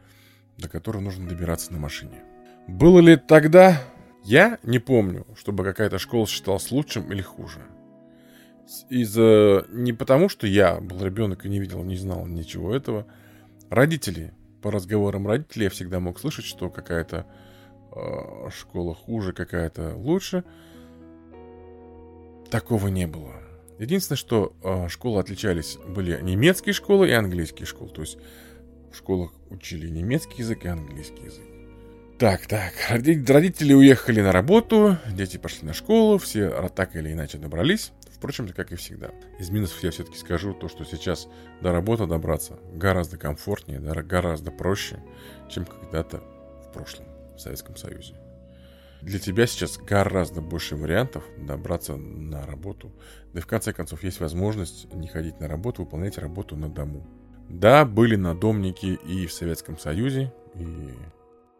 до 0.57 0.69
которой 0.69 1.01
нужно 1.01 1.27
добираться 1.27 1.71
на 1.71 1.79
машине. 1.79 2.23
Было 2.67 2.99
ли 2.99 3.15
тогда? 3.15 3.81
Я 4.23 4.59
не 4.63 4.79
помню, 4.79 5.25
чтобы 5.35 5.63
какая-то 5.63 5.97
школа 5.97 6.27
считалась 6.27 6.71
лучшим 6.71 7.11
или 7.11 7.21
хуже. 7.21 7.59
Из-за... 8.89 9.65
Не 9.69 9.93
потому, 9.93 10.29
что 10.29 10.45
я 10.45 10.79
был 10.79 11.03
ребенок 11.03 11.45
и 11.45 11.49
не 11.49 11.59
видел, 11.59 11.83
не 11.83 11.95
знал 11.95 12.27
ничего 12.27 12.75
этого, 12.75 13.07
Родители. 13.69 14.33
По 14.61 14.71
разговорам 14.71 15.27
родителей 15.27 15.65
я 15.65 15.69
всегда 15.69 15.99
мог 15.99 16.19
слышать, 16.19 16.45
что 16.45 16.69
какая-то 16.69 17.25
э, 17.95 18.49
школа 18.51 18.93
хуже, 18.93 19.33
какая-то 19.33 19.95
лучше. 19.95 20.43
Такого 22.49 22.87
не 22.87 23.07
было. 23.07 23.33
Единственное, 23.77 24.17
что 24.17 24.53
э, 24.63 24.89
школы 24.89 25.19
отличались, 25.19 25.77
были 25.87 26.19
немецкие 26.21 26.73
школы 26.73 27.07
и 27.07 27.13
английские 27.13 27.65
школы. 27.65 27.89
То 27.91 28.01
есть 28.01 28.17
в 28.91 28.97
школах 28.97 29.31
учили 29.49 29.87
немецкий 29.87 30.41
язык 30.41 30.65
и 30.65 30.67
английский 30.67 31.23
язык. 31.23 31.45
Так, 32.17 32.47
так, 32.47 32.73
родители 32.89 33.73
уехали 33.73 34.19
на 34.19 34.33
работу, 34.33 34.97
дети 35.13 35.37
пошли 35.37 35.65
на 35.65 35.73
школу, 35.73 36.17
все 36.17 36.49
так 36.75 36.97
или 36.97 37.13
иначе 37.13 37.37
добрались. 37.37 37.93
Впрочем, 38.19 38.49
как 38.49 38.73
и 38.73 38.75
всегда. 38.75 39.11
Из 39.39 39.49
минусов 39.49 39.81
я 39.81 39.91
все-таки 39.91 40.17
скажу 40.17 40.53
то, 40.53 40.67
что 40.67 40.83
сейчас 40.83 41.29
до 41.61 41.71
работы 41.71 42.05
добраться 42.05 42.59
гораздо 42.73 43.17
комфортнее, 43.17 43.79
гораздо 43.79 44.51
проще, 44.51 45.01
чем 45.49 45.65
когда-то 45.65 46.21
в 46.67 46.73
прошлом, 46.73 47.05
в 47.37 47.39
Советском 47.39 47.77
Союзе. 47.77 48.15
Для 49.01 49.19
тебя 49.19 49.47
сейчас 49.47 49.77
гораздо 49.77 50.41
больше 50.41 50.75
вариантов 50.75 51.23
добраться 51.37 51.95
на 51.95 52.45
работу. 52.45 52.91
Да 53.31 53.39
и 53.39 53.41
в 53.41 53.47
конце 53.47 53.71
концов 53.71 54.03
есть 54.03 54.19
возможность 54.19 54.93
не 54.93 55.07
ходить 55.07 55.39
на 55.39 55.47
работу, 55.47 55.83
выполнять 55.83 56.17
работу 56.17 56.57
на 56.57 56.67
дому. 56.67 57.07
Да, 57.47 57.85
были 57.85 58.17
надомники 58.17 58.99
и 59.07 59.27
в 59.27 59.31
Советском 59.31 59.79
Союзе, 59.79 60.33
и... 60.55 60.89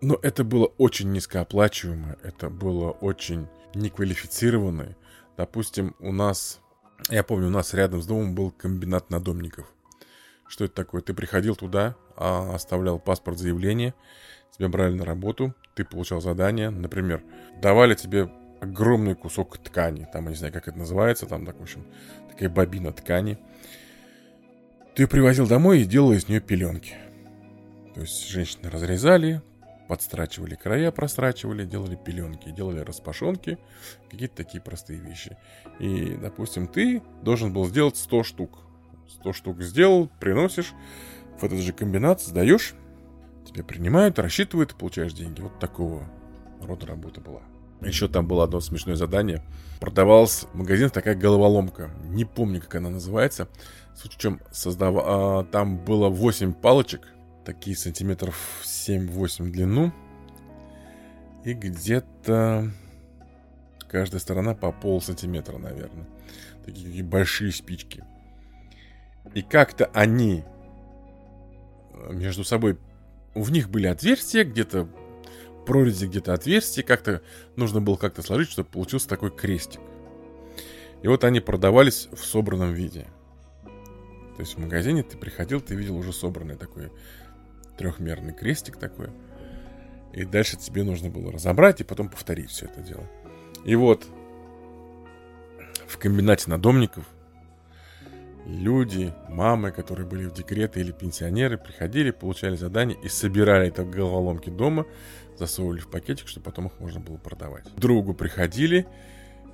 но 0.01 0.19
это 0.21 0.43
было 0.43 0.65
очень 0.65 1.13
низкооплачиваемое, 1.13 2.17
это 2.21 2.49
было 2.49 2.91
очень 2.91 3.47
неквалифицированное, 3.73 4.97
Допустим, 5.39 5.96
у 6.01 6.12
нас, 6.12 6.60
я 7.10 7.24
помню, 7.24 7.48
у 7.48 7.50
нас 7.50 7.74
рядом 7.74 8.01
с 8.01 8.05
домом 8.05 8.36
был 8.36 8.51
комбинат 8.51 9.10
надомников. 9.10 9.72
Что 10.50 10.65
это 10.65 10.74
такое? 10.75 11.01
Ты 11.01 11.13
приходил 11.13 11.55
туда, 11.55 11.96
а, 12.17 12.53
оставлял 12.53 13.00
паспорт, 13.00 13.38
заявление, 13.38 13.93
тебя 14.51 14.67
брали 14.67 14.93
на 14.96 15.05
работу, 15.05 15.55
ты 15.75 15.86
получал 15.86 16.19
задание, 16.19 16.72
например, 16.72 17.24
давали 17.62 17.96
тебе 17.96 18.29
огромный 18.60 19.15
кусок 19.15 19.58
ткани, 19.60 20.10
там, 20.12 20.25
я 20.25 20.31
не 20.31 20.36
знаю, 20.36 20.51
как 20.51 20.67
это 20.67 20.77
называется, 20.77 21.25
там, 21.25 21.46
так, 21.46 21.58
в 21.58 21.62
общем, 21.62 21.88
такая 22.29 22.50
бобина 22.50 22.91
ткани. 22.91 23.39
Ты 24.93 25.08
привозил 25.08 25.48
домой 25.48 25.79
и 25.79 25.86
делал 25.86 26.12
из 26.12 26.27
нее 26.27 26.41
пеленки. 26.41 26.96
То 27.96 28.01
есть 28.01 28.27
женщины 28.27 28.69
разрезали, 28.69 29.41
подстрачивали 29.89 30.53
края, 30.53 30.91
прострачивали, 30.91 31.65
делали 31.65 31.96
пеленки, 31.96 32.51
делали 32.51 32.81
распашонки, 32.81 33.58
какие-то 34.12 34.36
такие 34.36 34.62
простые 34.62 35.00
вещи. 35.00 35.36
И, 35.79 36.15
допустим, 36.15 36.67
ты 36.67 37.01
должен 37.24 37.51
был 37.51 37.65
сделать 37.65 37.98
100 37.98 38.24
штук. 38.24 38.60
100 39.10 39.34
штук 39.34 39.62
сделал, 39.63 40.08
приносишь, 40.19 40.74
в 41.39 41.43
этот 41.43 41.58
же 41.58 41.74
комбинат 41.74 42.22
сдаешь, 42.22 42.75
тебя 43.48 43.63
принимают, 43.63 44.19
рассчитывают, 44.19 44.75
получаешь 44.75 45.13
деньги. 45.13 45.41
Вот 45.41 45.58
такого 45.58 46.08
рода 46.62 46.86
работа 46.86 47.19
была. 47.19 47.41
Еще 47.81 48.08
там 48.08 48.27
было 48.27 48.43
одно 48.43 48.60
смешное 48.60 48.96
задание. 48.96 49.43
Продавалась 49.79 50.46
в 50.53 50.55
магазинах 50.55 50.91
такая 50.91 51.15
головоломка. 51.15 51.89
Не 52.03 52.25
помню, 52.25 52.62
как 52.62 52.75
она 52.75 52.91
называется. 52.91 53.48
Суть 53.96 54.13
в 54.13 54.19
чем, 54.19 54.39
создав... 54.51 54.96
а, 54.98 55.43
там 55.46 55.84
было 55.84 56.10
8 56.10 56.53
палочек, 56.53 57.08
такие 57.46 57.75
сантиметров 57.75 58.62
7-8 58.63 59.43
в 59.43 59.51
длину. 59.51 59.91
И 61.43 61.53
где-то 61.53 62.72
каждая 63.89 64.19
сторона 64.19 64.53
по 64.53 64.72
пол 64.72 65.01
сантиметра, 65.01 65.58
наверное. 65.58 66.05
Такие 66.65 67.03
большие 67.03 67.51
спички. 67.51 68.03
И 69.34 69.41
как-то 69.41 69.89
они 69.93 70.43
э, 71.93 72.13
между 72.13 72.43
собой... 72.43 72.77
В 73.36 73.51
них 73.51 73.69
были 73.69 73.88
отверстия, 73.88 74.43
где-то 74.43 74.89
прорези, 75.65 76.08
где-то 76.08 76.34
отверстия. 76.34 76.84
Как-то 76.84 77.22
нужно 77.55 77.79
было 77.79 77.96
как-то 77.96 78.22
сложить, 78.22 78.50
чтобы 78.50 78.69
получился 78.69 79.08
такой 79.08 79.31
крестик. 79.31 79.81
И 81.01 81.08
вот 81.08 81.24
они 81.24 81.39
продавались 81.39 82.10
в 82.12 82.25
собранном 82.25 82.74
виде. 82.74 83.08
То 84.36 84.41
есть 84.41 84.55
в 84.55 84.60
магазине 84.60 85.03
ты 85.03 85.17
приходил, 85.17 85.62
ты 85.62 85.75
видел 85.75 85.98
уже 85.98 86.12
собранный 86.12 86.55
такой 86.55 86.91
трехмерный 87.79 88.33
крестик 88.33 88.75
такой. 88.77 89.09
И 90.12 90.25
дальше 90.25 90.57
тебе 90.57 90.83
нужно 90.83 91.09
было 91.09 91.31
разобрать 91.31 91.79
и 91.79 91.86
потом 91.86 92.09
повторить 92.09 92.50
все 92.50 92.65
это 92.65 92.81
дело. 92.81 93.05
И 93.63 93.75
вот 93.75 94.05
в 95.88 95.98
комбинате 95.98 96.50
надомников 96.50 97.05
люди, 98.45 99.13
мамы, 99.29 99.71
которые 99.71 100.05
были 100.05 100.25
в 100.25 100.33
декрете 100.33 100.81
или 100.81 100.91
пенсионеры, 100.91 101.57
приходили, 101.57 102.12
получали 102.12 102.55
задание 102.55 102.98
и 103.01 103.07
собирали 103.07 103.69
это 103.69 103.86
головоломки 103.86 104.50
дома, 104.50 104.86
засовывали 105.38 105.79
в 105.79 105.89
пакетик, 105.89 106.27
чтобы 106.27 106.45
потом 106.45 106.67
их 106.67 106.79
можно 106.79 107.00
было 107.00 107.17
продавать. 107.17 107.65
Другу 107.77 108.13
приходили, 108.13 108.88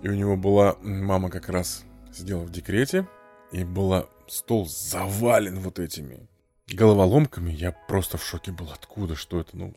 и 0.01 0.09
у 0.09 0.13
него 0.13 0.35
была 0.35 0.77
мама 0.81 1.29
как 1.29 1.49
раз 1.49 1.83
сидела 2.11 2.41
в 2.41 2.49
декрете, 2.49 3.07
и 3.51 3.63
была 3.63 4.07
стол 4.27 4.65
завален 4.67 5.59
вот 5.59 5.77
этими 5.77 6.27
головоломками. 6.67 7.51
Я 7.51 7.71
просто 7.71 8.17
в 8.17 8.23
шоке 8.23 8.51
был. 8.51 8.69
Откуда? 8.71 9.15
Что 9.15 9.39
это? 9.39 9.57
Ну, 9.57 9.75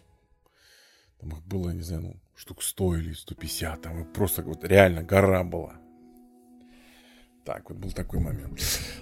там 1.20 1.30
их 1.30 1.42
было, 1.44 1.70
не 1.70 1.82
знаю, 1.82 2.02
ну, 2.02 2.16
штук 2.36 2.62
100 2.62 2.96
или 2.96 3.12
150. 3.12 3.82
Там 3.82 4.04
просто 4.12 4.42
вот 4.42 4.64
реально 4.64 5.02
гора 5.02 5.44
была. 5.44 5.74
Так, 7.44 7.70
вот 7.70 7.78
был 7.78 7.92
такой 7.92 8.20
момент. 8.20 8.60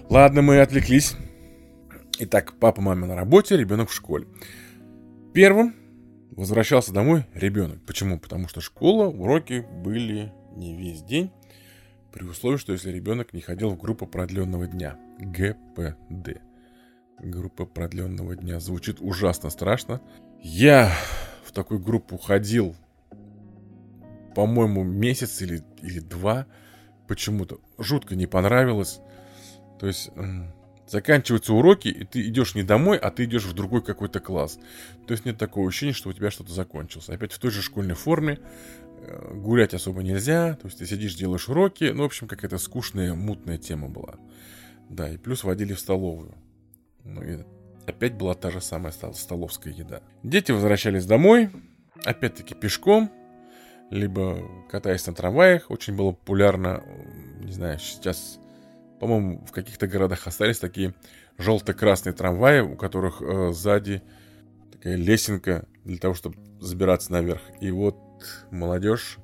Ладно, 0.09 0.41
мы 0.41 0.59
отвлеклись. 0.59 1.15
Итак, 2.19 2.53
папа, 2.59 2.81
мама 2.81 3.05
на 3.05 3.15
работе, 3.15 3.57
ребенок 3.57 3.89
в 3.89 3.93
школе. 3.93 4.27
Первым 5.33 5.75
возвращался 6.31 6.93
домой 6.93 7.25
ребенок. 7.33 7.85
Почему? 7.85 8.19
Потому 8.19 8.47
что 8.47 8.61
школа, 8.61 9.07
уроки 9.07 9.65
были 9.83 10.33
не 10.55 10.75
весь 10.75 11.03
день, 11.03 11.31
при 12.11 12.25
условии, 12.25 12.57
что 12.57 12.73
если 12.73 12.89
ребенок 12.89 13.33
не 13.33 13.41
ходил 13.41 13.69
в 13.69 13.77
группу 13.77 14.07
продленного 14.07 14.65
дня. 14.65 14.97
ГПД. 15.19 16.46
Группа 17.19 17.65
продленного 17.65 18.35
дня. 18.35 18.59
Звучит 18.59 18.97
ужасно 18.99 19.49
страшно. 19.49 20.01
Я 20.41 20.93
в 21.43 21.51
такую 21.51 21.79
группу 21.79 22.17
ходил, 22.17 22.75
по-моему, 24.35 24.83
месяц 24.83 25.41
или, 25.41 25.63
или 25.81 25.99
два 25.99 26.45
почему-то 27.07 27.59
жутко 27.79 28.15
не 28.15 28.27
понравилось. 28.27 28.99
То 29.79 29.87
есть 29.87 30.11
заканчиваются 30.87 31.53
уроки, 31.53 31.87
и 31.87 32.03
ты 32.05 32.27
идешь 32.27 32.55
не 32.55 32.63
домой, 32.63 32.97
а 32.97 33.11
ты 33.11 33.25
идешь 33.25 33.45
в 33.45 33.53
другой 33.53 33.83
какой-то 33.83 34.19
класс. 34.19 34.59
То 35.07 35.13
есть 35.13 35.25
нет 35.25 35.37
такого 35.37 35.67
ощущения, 35.67 35.93
что 35.93 36.09
у 36.09 36.13
тебя 36.13 36.31
что-то 36.31 36.53
закончилось. 36.53 37.09
Опять 37.09 37.33
в 37.33 37.39
той 37.39 37.51
же 37.51 37.61
школьной 37.61 37.95
форме, 37.95 38.39
э, 39.01 39.33
гулять 39.35 39.73
особо 39.73 40.03
нельзя, 40.03 40.53
то 40.55 40.67
есть 40.67 40.79
ты 40.79 40.85
сидишь, 40.85 41.15
делаешь 41.15 41.49
уроки, 41.49 41.85
ну, 41.85 42.03
в 42.03 42.05
общем, 42.05 42.27
какая-то 42.27 42.57
скучная, 42.57 43.13
мутная 43.13 43.57
тема 43.57 43.89
была. 43.89 44.15
Да, 44.89 45.09
и 45.09 45.17
плюс 45.17 45.43
водили 45.43 45.73
в 45.73 45.79
столовую. 45.79 46.35
Ну, 47.07 47.23
и 47.23 47.39
опять 47.85 48.15
была 48.15 48.35
та 48.35 48.51
же 48.51 48.61
самая 48.61 48.91
столовская 48.91 49.73
еда. 49.73 50.01
Дети 50.23 50.51
возвращались 50.51 51.05
домой, 51.05 51.49
опять-таки 52.03 52.53
пешком, 52.53 53.11
либо 53.89 54.39
катаясь 54.69 55.07
на 55.07 55.13
трамваях. 55.13 55.71
Очень 55.71 55.95
было 55.95 56.11
популярно, 56.11 56.83
не 57.39 57.51
знаю, 57.51 57.79
сейчас, 57.79 58.39
по-моему, 58.99 59.45
в 59.45 59.51
каких-то 59.51 59.87
городах 59.87 60.27
остались 60.27 60.59
такие 60.59 60.93
желто-красные 61.37 62.13
трамваи, 62.13 62.59
у 62.59 62.75
которых 62.75 63.21
э, 63.21 63.51
сзади 63.53 64.01
такая 64.71 64.95
лесенка 64.95 65.65
для 65.85 65.97
того, 65.97 66.13
чтобы 66.13 66.37
забираться 66.59 67.11
наверх. 67.11 67.41
И 67.61 67.71
вот 67.71 67.95
молодежь, 68.51 69.17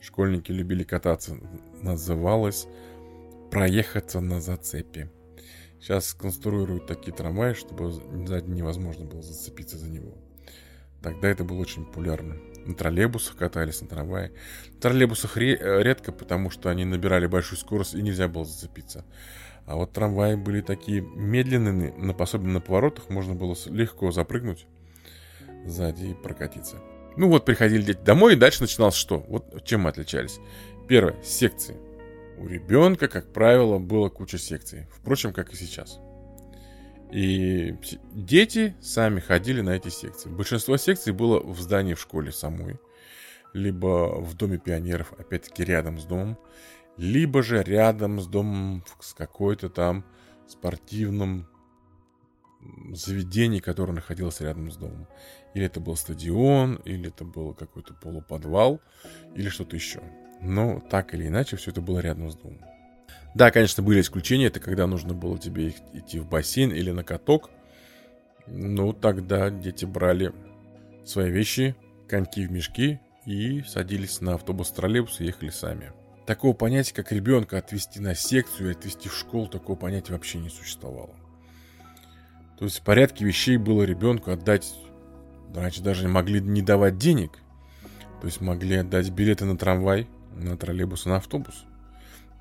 школьники 0.00 0.52
любили 0.52 0.84
кататься. 0.84 1.36
Называлось 1.82 2.66
«Проехаться 3.50 4.20
на 4.20 4.40
зацепе». 4.40 5.10
Сейчас 5.84 6.14
конструируют 6.14 6.86
такие 6.86 7.12
трамваи, 7.12 7.52
чтобы 7.52 7.92
сзади 7.92 8.48
невозможно 8.48 9.04
было 9.04 9.20
зацепиться 9.20 9.76
за 9.76 9.90
него. 9.90 10.14
Тогда 11.02 11.28
это 11.28 11.44
было 11.44 11.58
очень 11.58 11.84
популярно 11.84 12.36
на 12.64 12.74
троллейбусах 12.74 13.36
катались, 13.36 13.82
на 13.82 13.88
трамвае. 13.88 14.32
На 14.76 14.80
троллейбусах 14.80 15.36
ре- 15.36 15.58
э, 15.60 15.82
редко, 15.82 16.10
потому 16.10 16.48
что 16.48 16.70
они 16.70 16.86
набирали 16.86 17.26
большую 17.26 17.58
скорость 17.58 17.92
и 17.94 18.00
нельзя 18.00 18.26
было 18.26 18.46
зацепиться. 18.46 19.04
А 19.66 19.76
вот 19.76 19.92
трамваи 19.92 20.36
были 20.36 20.62
такие 20.62 21.02
медленные, 21.02 21.92
на, 21.92 22.14
особенно 22.14 22.54
на 22.54 22.60
поворотах 22.62 23.10
можно 23.10 23.34
было 23.34 23.54
легко 23.66 24.10
запрыгнуть 24.10 24.66
сзади 25.66 26.06
и 26.06 26.14
прокатиться. 26.14 26.78
Ну 27.18 27.28
вот, 27.28 27.44
приходили 27.44 27.82
дети 27.82 28.00
домой, 28.02 28.32
и 28.32 28.36
дальше 28.36 28.62
начиналось 28.62 28.94
что? 28.94 29.20
Вот 29.28 29.62
чем 29.66 29.82
мы 29.82 29.90
отличались. 29.90 30.40
Первое, 30.88 31.22
секции. 31.22 31.76
У 32.38 32.46
ребенка, 32.46 33.08
как 33.08 33.32
правило, 33.32 33.78
было 33.78 34.08
куча 34.08 34.38
секций. 34.38 34.86
Впрочем, 34.90 35.32
как 35.32 35.52
и 35.52 35.56
сейчас. 35.56 36.00
И 37.12 37.76
дети 38.12 38.74
сами 38.80 39.20
ходили 39.20 39.60
на 39.60 39.70
эти 39.70 39.88
секции. 39.88 40.28
Большинство 40.28 40.76
секций 40.76 41.12
было 41.12 41.40
в 41.40 41.60
здании 41.60 41.94
в 41.94 42.00
школе 42.00 42.32
самой, 42.32 42.80
либо 43.52 44.20
в 44.20 44.34
доме 44.34 44.58
пионеров, 44.58 45.12
опять-таки 45.16 45.64
рядом 45.64 45.98
с 45.98 46.04
домом, 46.04 46.38
либо 46.96 47.42
же 47.42 47.62
рядом 47.62 48.20
с 48.20 48.26
домом 48.26 48.84
с 49.00 49.14
какой-то 49.14 49.68
там 49.68 50.04
спортивным 50.48 51.46
заведением, 52.92 53.62
которое 53.62 53.92
находилось 53.92 54.40
рядом 54.40 54.70
с 54.70 54.76
домом. 54.76 55.06
Или 55.54 55.66
это 55.66 55.80
был 55.80 55.96
стадион, 55.96 56.76
или 56.84 57.08
это 57.08 57.24
был 57.24 57.54
какой-то 57.54 57.94
полуподвал, 57.94 58.80
или 59.34 59.48
что-то 59.48 59.76
еще. 59.76 60.02
Но 60.44 60.80
так 60.90 61.14
или 61.14 61.26
иначе, 61.26 61.56
все 61.56 61.70
это 61.70 61.80
было 61.80 62.00
рядом 62.00 62.30
с 62.30 62.36
домом. 62.36 62.60
Да, 63.34 63.50
конечно, 63.50 63.82
были 63.82 64.00
исключения. 64.00 64.46
Это 64.46 64.60
когда 64.60 64.86
нужно 64.86 65.14
было 65.14 65.38
тебе 65.38 65.74
идти 65.92 66.18
в 66.20 66.28
бассейн 66.28 66.70
или 66.70 66.90
на 66.90 67.02
каток. 67.02 67.50
Ну, 68.46 68.92
тогда 68.92 69.50
дети 69.50 69.86
брали 69.86 70.32
свои 71.04 71.30
вещи, 71.30 71.74
коньки 72.08 72.46
в 72.46 72.52
мешки 72.52 73.00
и 73.24 73.62
садились 73.62 74.20
на 74.20 74.34
автобус, 74.34 74.70
троллейбус 74.70 75.20
и 75.20 75.24
ехали 75.24 75.48
сами. 75.48 75.92
Такого 76.26 76.52
понятия, 76.52 76.94
как 76.94 77.10
ребенка 77.10 77.58
отвезти 77.58 78.00
на 78.00 78.14
секцию 78.14 78.68
и 78.68 78.72
отвезти 78.72 79.08
в 79.08 79.14
школу, 79.14 79.48
такого 79.48 79.76
понятия 79.76 80.12
вообще 80.12 80.38
не 80.38 80.50
существовало. 80.50 81.14
То 82.58 82.66
есть 82.66 82.80
в 82.80 82.82
порядке 82.82 83.24
вещей 83.24 83.56
было 83.56 83.82
ребенку 83.82 84.30
отдать, 84.30 84.74
раньше 85.54 85.82
даже 85.82 86.06
могли 86.08 86.40
не 86.40 86.62
давать 86.62 86.98
денег, 86.98 87.38
то 88.20 88.26
есть 88.26 88.40
могли 88.40 88.76
отдать 88.76 89.10
билеты 89.10 89.44
на 89.44 89.56
трамвай, 89.56 90.06
на 90.34 90.56
троллейбус, 90.56 91.06
на 91.06 91.16
автобус. 91.16 91.64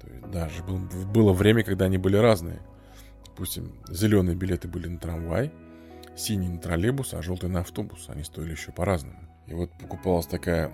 То 0.01 0.07
есть 0.07 0.31
даже 0.31 0.63
был, 0.63 0.79
было 1.11 1.33
время, 1.33 1.63
когда 1.63 1.85
они 1.85 1.97
были 1.97 2.17
разные. 2.17 2.59
Допустим, 3.25 3.73
зеленые 3.89 4.35
билеты 4.35 4.67
были 4.67 4.87
на 4.87 4.99
трамвай, 4.99 5.51
синий 6.15 6.49
на 6.49 6.59
троллейбус, 6.59 7.13
а 7.13 7.21
желтый 7.21 7.49
на 7.49 7.61
автобус. 7.61 8.05
Они 8.09 8.23
стоили 8.23 8.51
еще 8.51 8.71
по-разному. 8.71 9.19
И 9.47 9.53
вот 9.53 9.71
покупалась 9.79 10.27
такая, 10.27 10.69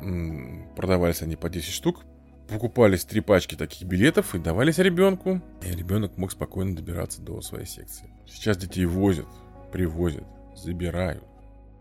продавались 0.75 1.21
они 1.21 1.36
по 1.36 1.49
10 1.49 1.71
штук, 1.71 2.05
покупались 2.47 3.05
три 3.05 3.21
пачки 3.21 3.55
таких 3.55 3.88
билетов 3.88 4.36
и 4.36 4.39
давались 4.39 4.77
ребенку. 4.77 5.41
И 5.62 5.71
ребенок 5.71 6.17
мог 6.17 6.32
спокойно 6.32 6.75
добираться 6.75 7.21
до 7.21 7.41
своей 7.41 7.65
секции. 7.65 8.10
Сейчас 8.27 8.58
детей 8.58 8.86
возят, 8.86 9.27
привозят, 9.71 10.25
забирают, 10.55 11.23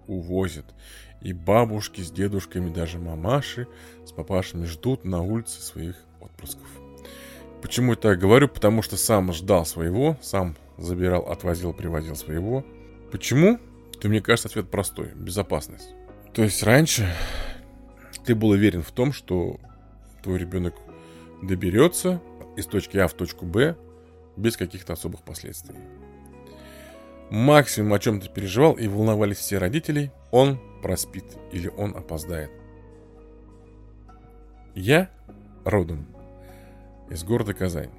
увозят. 0.06 0.74
И 1.20 1.32
бабушки 1.32 2.00
с 2.00 2.10
дедушками, 2.10 2.72
даже 2.72 2.98
мамаши 2.98 3.66
с 4.04 4.12
папашами 4.12 4.64
ждут 4.64 5.04
на 5.04 5.22
улице 5.22 5.60
своих 5.60 5.96
отпрысков. 6.20 6.66
Почему 7.60 7.92
я 7.92 7.96
так 7.96 8.18
говорю? 8.18 8.48
Потому 8.48 8.82
что 8.82 8.96
сам 8.96 9.32
ждал 9.32 9.66
своего, 9.66 10.16
сам 10.22 10.56
забирал, 10.76 11.22
отвозил, 11.22 11.72
привозил 11.72 12.14
своего. 12.14 12.64
Почему? 13.10 13.58
То 14.00 14.08
мне 14.08 14.20
кажется, 14.20 14.48
ответ 14.48 14.70
простой. 14.70 15.10
Безопасность. 15.14 15.88
То 16.32 16.44
есть 16.44 16.62
раньше 16.62 17.12
ты 18.24 18.34
был 18.34 18.50
уверен 18.50 18.82
в 18.82 18.92
том, 18.92 19.12
что 19.12 19.58
твой 20.22 20.38
ребенок 20.38 20.74
доберется 21.42 22.20
из 22.56 22.66
точки 22.66 22.96
А 22.98 23.08
в 23.08 23.14
точку 23.14 23.44
Б 23.44 23.76
без 24.36 24.56
каких-то 24.56 24.92
особых 24.92 25.22
последствий. 25.22 25.74
Максимум, 27.30 27.92
о 27.92 27.98
чем 27.98 28.20
ты 28.20 28.28
переживал 28.28 28.74
и 28.74 28.86
волновались 28.86 29.38
все 29.38 29.58
родители, 29.58 30.12
он 30.30 30.60
проспит 30.82 31.24
или 31.52 31.68
он 31.68 31.96
опоздает. 31.96 32.50
Я 34.74 35.10
родом 35.64 36.06
из 37.10 37.24
города 37.24 37.54
Казань. 37.54 37.90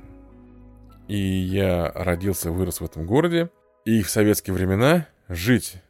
И 1.08 1.18
я 1.18 1.92
родился, 1.94 2.52
вырос 2.52 2.82
в 2.82 2.86
этом 2.86 3.06
городе. 3.06 3.50
И 3.86 4.04
в 4.04 4.10
советские 4.10 4.54
времена 4.54 5.08
жить 5.28 5.82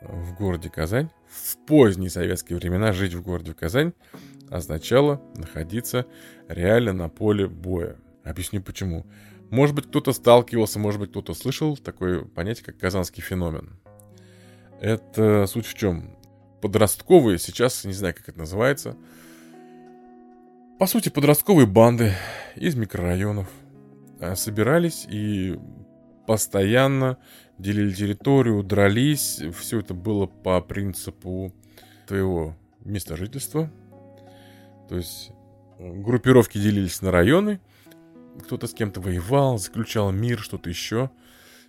в 0.00 0.34
городе 0.34 0.68
Казань, 0.68 1.10
в 1.28 1.56
поздние 1.66 2.10
советские 2.10 2.58
времена 2.58 2.92
жить 2.92 3.14
в 3.14 3.22
городе 3.22 3.54
Казань 3.54 3.92
означало 4.50 5.20
находиться 5.36 6.06
реально 6.48 6.92
на 6.92 7.08
поле 7.08 7.48
боя. 7.48 7.96
Объясню 8.24 8.62
почему. 8.62 9.06
Может 9.50 9.74
быть, 9.74 9.86
кто-то 9.86 10.12
сталкивался, 10.12 10.78
может 10.78 11.00
быть, 11.00 11.10
кто-то 11.10 11.34
слышал 11.34 11.76
такое 11.76 12.24
понятие, 12.24 12.64
как 12.64 12.78
казанский 12.78 13.22
феномен. 13.22 13.81
Это 14.82 15.46
суть 15.46 15.66
в 15.66 15.74
чем? 15.74 16.16
Подростковые, 16.60 17.38
сейчас 17.38 17.84
не 17.84 17.92
знаю, 17.92 18.16
как 18.16 18.28
это 18.28 18.40
называется, 18.40 18.96
по 20.80 20.86
сути, 20.86 21.08
подростковые 21.08 21.68
банды 21.68 22.12
из 22.56 22.74
микрорайонов 22.74 23.48
э, 24.18 24.34
собирались 24.34 25.06
и 25.08 25.56
постоянно 26.26 27.18
делили 27.58 27.94
территорию, 27.94 28.64
дрались. 28.64 29.40
Все 29.56 29.78
это 29.78 29.94
было 29.94 30.26
по 30.26 30.60
принципу 30.60 31.54
твоего 32.08 32.56
места 32.80 33.16
жительства. 33.16 33.70
То 34.88 34.96
есть 34.96 35.30
э, 35.78 35.92
группировки 35.94 36.58
делились 36.58 37.00
на 37.02 37.12
районы, 37.12 37.60
кто-то 38.42 38.66
с 38.66 38.74
кем-то 38.74 39.00
воевал, 39.00 39.58
заключал 39.58 40.10
мир, 40.10 40.40
что-то 40.40 40.68
еще. 40.68 41.12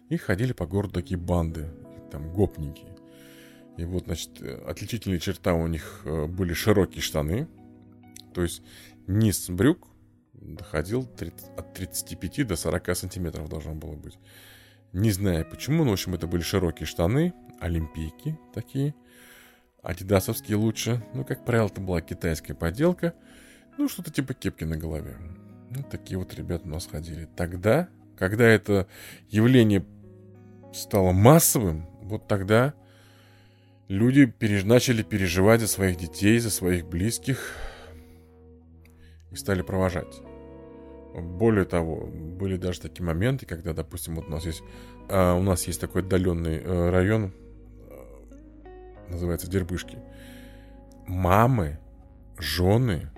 И 0.10 0.18
ходили 0.18 0.54
по 0.54 0.66
городу 0.66 0.96
такие 0.96 1.20
банды, 1.20 1.70
там 2.12 2.34
гопники. 2.34 2.88
И 3.78 3.86
вот, 3.86 4.06
значит, 4.06 4.42
отличительная 4.42 5.20
черта 5.20 5.54
у 5.54 5.68
них 5.68 6.02
э, 6.06 6.26
были 6.28 6.54
широкие 6.54 7.02
штаны. 7.02 7.48
То 8.34 8.44
есть 8.44 8.62
низ 9.08 9.50
брюк 9.50 9.88
доходил 10.34 11.10
от 11.58 11.74
35 11.74 12.48
до 12.48 12.56
40 12.56 12.96
сантиметров 12.96 13.50
должно 13.50 13.74
было 13.74 13.96
быть. 13.96 14.18
Не 14.92 15.12
знаю 15.12 15.46
почему, 15.50 15.84
но, 15.84 15.92
в 15.92 15.94
общем, 15.94 16.14
это 16.14 16.28
были 16.28 16.42
широкие 16.42 16.86
штаны, 16.86 17.34
олимпийки 17.60 18.38
такие, 18.54 18.94
адидасовские 19.82 20.58
лучше. 20.58 21.04
Ну, 21.14 21.26
как 21.26 21.46
правило, 21.46 21.68
это 21.68 21.82
была 21.82 22.02
китайская 22.02 22.54
поделка. 22.54 23.14
Ну, 23.78 23.90
что-то 23.90 24.12
типа 24.12 24.34
кепки 24.34 24.66
на 24.66 24.78
голове. 24.78 25.18
Ну, 25.72 25.84
такие 25.90 26.20
вот 26.20 26.34
ребята 26.36 26.66
у 26.66 26.70
нас 26.70 26.86
ходили. 26.86 27.28
Тогда, 27.36 27.90
когда 28.18 28.46
это 28.46 28.88
явление 29.30 29.84
стало 30.74 31.12
массовым, 31.12 31.88
вот 32.04 32.28
тогда 32.28 32.76
люди 33.88 34.26
переж... 34.26 34.64
начали 34.64 35.04
переживать 35.04 35.62
за 35.62 35.68
своих 35.68 35.98
детей, 35.98 36.40
за 36.40 36.50
своих 36.50 36.86
близких 36.86 37.56
и 39.32 39.36
стали 39.36 39.62
провожать. 39.62 40.22
Более 41.14 41.66
того, 41.66 42.08
были 42.08 42.58
даже 42.58 42.82
такие 42.82 43.06
моменты, 43.06 43.46
когда, 43.46 43.74
допустим, 43.74 44.16
вот 44.16 44.28
у 44.28 44.32
нас 44.32 44.46
есть, 44.46 44.64
а, 45.10 45.36
у 45.36 45.44
нас 45.44 45.68
есть 45.68 45.80
такой 45.80 46.02
отдаленный 46.02 46.62
а, 46.64 46.92
район, 46.92 47.32
а, 47.90 49.12
называется 49.12 49.50
Дербышки. 49.50 50.00
Мамы, 51.06 51.80
жены 52.40 53.12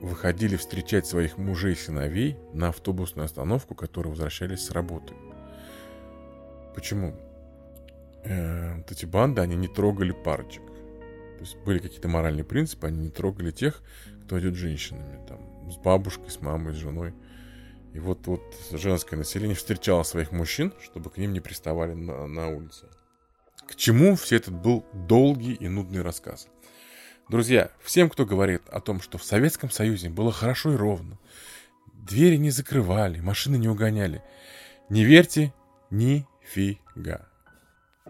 выходили 0.00 0.56
встречать 0.56 1.06
своих 1.06 1.38
мужей 1.38 1.72
и 1.72 1.76
сыновей 1.76 2.36
на 2.52 2.68
автобусную 2.68 3.24
остановку, 3.24 3.74
которые 3.74 4.10
возвращались 4.10 4.66
с 4.66 4.70
работы. 4.70 5.14
Почему? 6.74 7.16
Э, 8.24 8.76
вот 8.76 8.90
эти 8.92 9.04
банды, 9.04 9.40
они 9.40 9.56
не 9.56 9.68
трогали 9.68 10.12
парочек. 10.12 10.62
То 10.66 11.40
есть 11.40 11.56
были 11.58 11.78
какие-то 11.78 12.08
моральные 12.08 12.44
принципы, 12.44 12.86
они 12.86 13.00
не 13.00 13.10
трогали 13.10 13.50
тех, 13.50 13.82
кто 14.24 14.38
идет 14.38 14.54
женщинами, 14.54 15.24
там, 15.26 15.70
с 15.70 15.76
бабушкой, 15.76 16.30
с 16.30 16.40
мамой, 16.40 16.72
с 16.72 16.76
женой. 16.76 17.14
И 17.94 17.98
вот, 17.98 18.26
вот 18.26 18.42
женское 18.70 19.16
население 19.16 19.56
встречало 19.56 20.02
своих 20.04 20.30
мужчин, 20.32 20.72
чтобы 20.82 21.10
к 21.10 21.18
ним 21.18 21.32
не 21.32 21.40
приставали 21.40 21.94
на, 21.94 22.26
на 22.26 22.48
улице. 22.48 22.86
К 23.66 23.74
чему 23.74 24.16
все 24.16 24.36
этот 24.36 24.54
был 24.54 24.84
долгий 24.92 25.54
и 25.54 25.68
нудный 25.68 26.02
рассказ? 26.02 26.48
Друзья, 27.28 27.70
всем, 27.82 28.08
кто 28.08 28.24
говорит 28.24 28.62
о 28.68 28.80
том, 28.80 29.00
что 29.00 29.18
в 29.18 29.24
Советском 29.24 29.70
Союзе 29.70 30.10
было 30.10 30.32
хорошо 30.32 30.72
и 30.72 30.76
ровно, 30.76 31.18
двери 31.92 32.36
не 32.36 32.50
закрывали, 32.50 33.20
машины 33.20 33.56
не 33.56 33.68
угоняли, 33.68 34.22
не 34.88 35.04
верьте 35.04 35.52
нифига. 35.90 37.31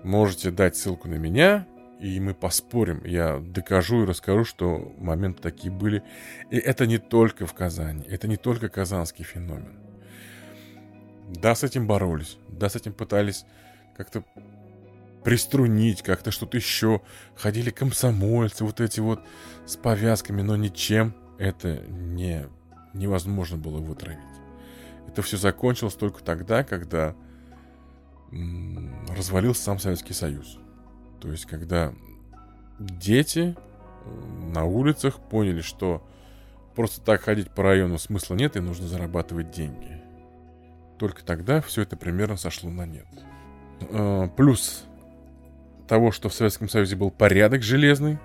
Можете 0.02 0.50
дать 0.50 0.76
ссылку 0.76 1.08
на 1.08 1.14
меня, 1.14 1.66
и 2.00 2.18
мы 2.18 2.34
поспорим. 2.34 3.04
Я 3.04 3.38
докажу 3.38 4.02
и 4.02 4.06
расскажу, 4.06 4.44
что 4.44 4.92
моменты 4.98 5.40
такие 5.40 5.72
были. 5.72 6.02
И 6.50 6.56
это 6.56 6.86
не 6.86 6.98
только 6.98 7.46
в 7.46 7.54
Казани, 7.54 8.04
это 8.08 8.26
не 8.26 8.36
только 8.36 8.68
казанский 8.68 9.24
феномен. 9.24 9.78
Да, 11.28 11.54
с 11.54 11.62
этим 11.62 11.86
боролись, 11.86 12.36
да, 12.48 12.68
с 12.68 12.76
этим 12.76 12.92
пытались 12.92 13.46
как-то 13.96 14.24
приструнить, 15.22 16.02
как-то 16.02 16.32
что-то 16.32 16.56
еще. 16.56 17.00
Ходили 17.36 17.70
комсомольцы, 17.70 18.64
вот 18.64 18.80
эти 18.80 19.00
вот 19.00 19.20
с 19.64 19.76
повязками, 19.76 20.42
но 20.42 20.56
ничем 20.56 21.14
это 21.38 21.78
не, 21.88 22.48
невозможно 22.92 23.56
было 23.56 23.78
вытравить. 23.78 24.18
Это 25.06 25.22
все 25.22 25.36
закончилось 25.36 25.94
только 25.94 26.22
тогда, 26.22 26.64
когда 26.64 27.14
развалился 29.08 29.62
сам 29.62 29.78
Советский 29.78 30.14
Союз. 30.14 30.58
То 31.20 31.30
есть, 31.30 31.46
когда 31.46 31.92
дети 32.78 33.56
на 34.52 34.64
улицах 34.64 35.18
поняли, 35.20 35.60
что 35.60 36.06
просто 36.74 37.00
так 37.00 37.22
ходить 37.22 37.50
по 37.50 37.62
району 37.62 37.98
смысла 37.98 38.34
нет, 38.34 38.56
и 38.56 38.60
нужно 38.60 38.88
зарабатывать 38.88 39.50
деньги. 39.50 40.02
Только 40.98 41.24
тогда 41.24 41.60
все 41.60 41.82
это 41.82 41.96
примерно 41.96 42.36
сошло 42.36 42.70
на 42.70 42.86
нет. 42.86 43.06
Э, 43.90 44.28
плюс 44.36 44.84
того, 45.88 46.12
что 46.12 46.28
в 46.28 46.34
Советском 46.34 46.68
Союзе 46.68 46.96
был 46.96 47.10
порядок 47.10 47.62
железный, 47.62 48.18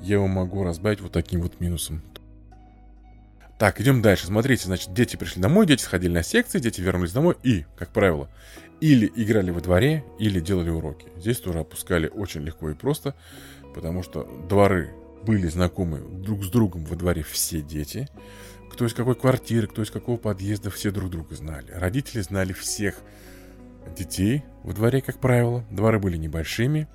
я 0.00 0.14
его 0.14 0.26
могу 0.26 0.64
разбавить 0.64 1.00
вот 1.00 1.12
таким 1.12 1.42
вот 1.42 1.60
минусом. 1.60 2.02
Так, 3.58 3.80
идем 3.80 4.02
дальше. 4.02 4.26
Смотрите, 4.26 4.64
значит, 4.64 4.92
дети 4.92 5.16
пришли 5.16 5.40
домой, 5.40 5.66
дети 5.66 5.82
сходили 5.82 6.12
на 6.12 6.24
секции, 6.24 6.58
дети 6.58 6.80
вернулись 6.80 7.12
домой 7.12 7.36
и, 7.44 7.64
как 7.76 7.90
правило, 7.90 8.28
или 8.82 9.12
играли 9.14 9.52
во 9.52 9.60
дворе, 9.60 10.04
или 10.18 10.40
делали 10.40 10.70
уроки. 10.70 11.06
Здесь 11.16 11.38
тоже 11.38 11.60
опускали 11.60 12.08
очень 12.08 12.40
легко 12.40 12.68
и 12.68 12.74
просто, 12.74 13.14
потому 13.76 14.02
что 14.02 14.24
дворы 14.48 14.92
были 15.22 15.46
знакомы 15.46 16.00
друг 16.00 16.42
с 16.42 16.50
другом 16.50 16.84
во 16.84 16.96
дворе 16.96 17.22
все 17.22 17.62
дети. 17.62 18.08
Кто 18.72 18.84
из 18.84 18.92
какой 18.92 19.14
квартиры, 19.14 19.68
кто 19.68 19.82
из 19.82 19.92
какого 19.92 20.16
подъезда, 20.16 20.70
все 20.70 20.90
друг 20.90 21.10
друга 21.10 21.36
знали. 21.36 21.70
Родители 21.70 22.22
знали 22.22 22.52
всех 22.52 22.96
детей 23.96 24.42
во 24.64 24.72
дворе, 24.72 25.00
как 25.00 25.20
правило. 25.20 25.64
Дворы 25.70 26.00
были 26.00 26.16
небольшими, 26.16 26.88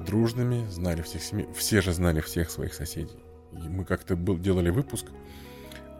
дружными, 0.00 0.68
знали 0.70 1.02
всех 1.02 1.22
семей. 1.22 1.46
Все 1.54 1.82
же 1.82 1.92
знали 1.92 2.20
всех 2.20 2.50
своих 2.50 2.74
соседей. 2.74 3.22
И 3.52 3.68
мы 3.68 3.84
как-то 3.84 4.16
был, 4.16 4.38
делали 4.38 4.70
выпуск, 4.70 5.06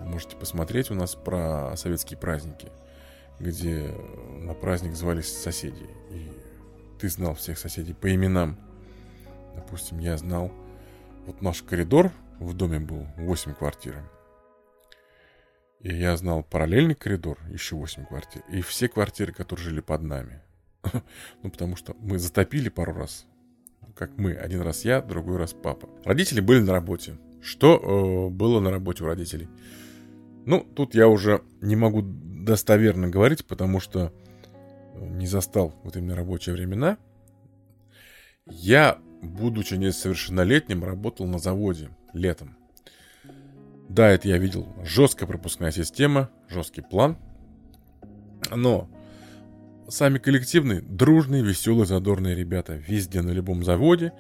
можете 0.01 0.35
посмотреть 0.35 0.91
у 0.91 0.95
нас 0.95 1.15
про 1.15 1.77
советские 1.77 2.19
праздники– 2.19 2.73
где 3.39 3.95
на 4.41 4.55
праздник 4.55 4.95
звались 4.95 5.33
соседи. 5.33 5.87
И 6.11 6.31
ты 6.99 7.09
знал 7.09 7.35
всех 7.35 7.59
соседей 7.59 7.95
по 7.95 8.13
именам. 8.15 8.59
Допустим, 9.55 9.99
я 9.99 10.17
знал... 10.17 10.53
Вот 11.27 11.43
наш 11.43 11.63
коридор 11.63 12.13
в 12.39 12.55
доме 12.55 12.79
был 12.79 13.07
8 13.17 13.55
квартир. 13.55 13.97
И 15.81 15.95
я 15.95 16.17
знал 16.17 16.43
параллельный 16.43 16.95
коридор, 16.95 17.39
еще 17.51 17.77
8 17.77 18.07
квартир. 18.07 18.43
И 18.49 18.61
все 18.63 18.89
квартиры, 18.89 19.33
которые 19.33 19.65
жили 19.65 19.81
под 19.81 20.03
нами. 20.03 20.43
ну, 21.43 21.51
потому 21.51 21.77
что 21.77 21.95
мы 21.99 22.19
затопили 22.19 22.69
пару 22.69 22.93
раз. 22.93 23.27
Как 23.95 24.17
мы. 24.19 24.35
Один 24.35 24.61
раз 24.61 24.85
я, 24.85 25.01
другой 25.01 25.37
раз 25.37 25.53
папа. 25.53 25.89
Родители 26.05 26.41
были 26.41 26.61
на 26.61 26.73
работе. 26.73 27.19
Что 27.43 27.77
э, 27.77 28.35
было 28.35 28.61
на 28.61 28.71
работе 28.71 29.05
у 29.05 29.07
родителей? 29.07 29.49
Ну, 30.45 30.67
тут 30.75 30.95
я 30.95 31.09
уже 31.09 31.43
не 31.61 31.77
могу 31.77 32.03
достоверно 32.47 33.09
говорить, 33.09 33.45
потому 33.45 33.81
что 33.81 34.13
э, 34.95 35.07
не 35.07 35.27
застал 35.27 35.75
вот 35.83 35.97
именно 35.97 36.17
рабочие 36.17 36.55
времена. 36.55 36.97
Я, 38.47 38.99
будучи 39.21 39.75
несовершеннолетним, 39.75 40.85
работал 40.85 41.27
на 41.27 41.39
заводе 41.39 41.91
летом. 42.15 42.57
Да, 43.89 44.09
это 44.09 44.29
я 44.29 44.39
видел. 44.39 44.67
Жесткая 44.85 45.29
пропускная 45.29 45.73
система, 45.73 46.31
жесткий 46.49 46.81
план. 46.81 47.19
Но 48.55 48.89
сами 49.89 50.19
коллективные, 50.19 50.81
дружные, 50.81 51.43
веселые, 51.43 51.87
задорные 51.87 52.35
ребята. 52.35 52.75
Везде, 52.75 53.23
на 53.23 53.31
любом 53.31 53.65
заводе. 53.65 54.13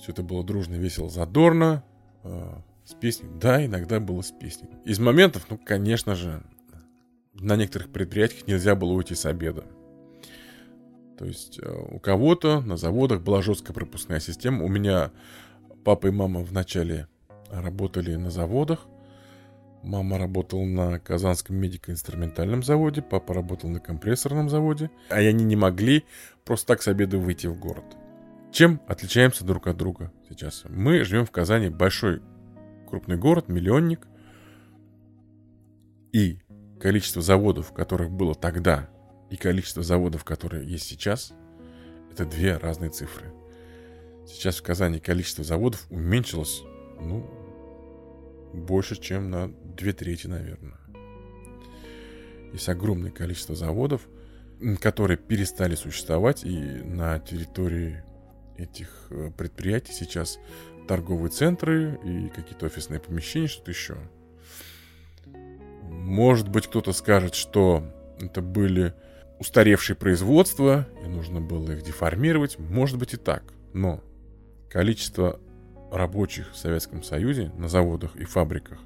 Все 0.00 0.12
это 0.12 0.22
было 0.22 0.42
дружно, 0.42 0.74
весело, 0.74 1.10
задорно. 1.10 1.84
Э, 2.24 2.60
с 2.84 2.94
песней. 2.94 3.28
Да, 3.38 3.64
иногда 3.64 4.00
было 4.00 4.22
с 4.22 4.30
песней. 4.30 4.70
Из 4.86 4.98
моментов, 4.98 5.46
ну, 5.50 5.58
конечно 5.58 6.14
же, 6.14 6.42
на 7.40 7.56
некоторых 7.56 7.90
предприятиях 7.90 8.46
нельзя 8.46 8.74
было 8.74 8.92
уйти 8.92 9.14
с 9.14 9.26
обеда. 9.26 9.64
То 11.18 11.24
есть 11.24 11.58
э, 11.60 11.84
у 11.90 11.98
кого-то 11.98 12.60
на 12.60 12.76
заводах 12.76 13.22
была 13.22 13.42
жесткая 13.42 13.74
пропускная 13.74 14.20
система. 14.20 14.64
У 14.64 14.68
меня 14.68 15.10
папа 15.84 16.06
и 16.06 16.10
мама 16.10 16.40
вначале 16.40 17.08
работали 17.50 18.14
на 18.14 18.30
заводах. 18.30 18.86
Мама 19.82 20.18
работала 20.18 20.64
на 20.64 20.98
Казанском 20.98 21.56
медико-инструментальном 21.56 22.64
заводе, 22.64 23.00
папа 23.00 23.32
работал 23.32 23.70
на 23.70 23.78
компрессорном 23.78 24.48
заводе, 24.48 24.90
а 25.08 25.16
они 25.16 25.44
не 25.44 25.54
могли 25.54 26.04
просто 26.44 26.66
так 26.66 26.82
с 26.82 26.88
обеда 26.88 27.18
выйти 27.18 27.46
в 27.46 27.58
город. 27.58 27.84
Чем 28.50 28.80
отличаемся 28.88 29.44
друг 29.44 29.68
от 29.68 29.76
друга 29.76 30.12
сейчас? 30.28 30.64
Мы 30.68 31.04
живем 31.04 31.26
в 31.26 31.30
Казани, 31.30 31.68
большой 31.68 32.22
крупный 32.88 33.16
город, 33.16 33.48
миллионник, 33.48 34.08
и 36.12 36.38
количество 36.80 37.22
заводов, 37.22 37.72
которых 37.72 38.10
было 38.10 38.34
тогда, 38.34 38.88
и 39.30 39.36
количество 39.36 39.82
заводов, 39.82 40.24
которые 40.24 40.66
есть 40.66 40.86
сейчас, 40.86 41.32
это 42.10 42.24
две 42.24 42.56
разные 42.56 42.90
цифры. 42.90 43.32
Сейчас 44.26 44.56
в 44.56 44.62
Казани 44.62 45.00
количество 45.00 45.44
заводов 45.44 45.86
уменьшилось, 45.90 46.62
ну, 47.00 47.28
больше, 48.52 49.00
чем 49.00 49.30
на 49.30 49.48
две 49.48 49.92
трети, 49.92 50.26
наверное. 50.26 50.78
Есть 52.52 52.68
огромное 52.68 53.10
количество 53.10 53.54
заводов, 53.54 54.08
которые 54.80 55.18
перестали 55.18 55.74
существовать, 55.74 56.44
и 56.44 56.58
на 56.58 57.18
территории 57.18 58.02
этих 58.56 59.06
э, 59.10 59.30
предприятий 59.36 59.92
сейчас 59.92 60.38
торговые 60.88 61.30
центры 61.30 61.98
и 62.04 62.28
какие-то 62.28 62.66
офисные 62.66 62.98
помещения, 62.98 63.46
что-то 63.46 63.70
еще. 63.70 63.96
Может 66.08 66.48
быть, 66.48 66.66
кто-то 66.66 66.94
скажет, 66.94 67.34
что 67.34 67.84
это 68.18 68.40
были 68.40 68.94
устаревшие 69.38 69.94
производства, 69.94 70.88
и 71.04 71.06
нужно 71.06 71.42
было 71.42 71.72
их 71.72 71.82
деформировать. 71.82 72.58
Может 72.58 72.96
быть 72.96 73.12
и 73.12 73.18
так. 73.18 73.52
Но 73.74 74.02
количество 74.70 75.38
рабочих 75.92 76.52
в 76.52 76.56
Советском 76.56 77.02
Союзе 77.02 77.52
на 77.58 77.68
заводах 77.68 78.16
и 78.16 78.24
фабриках 78.24 78.78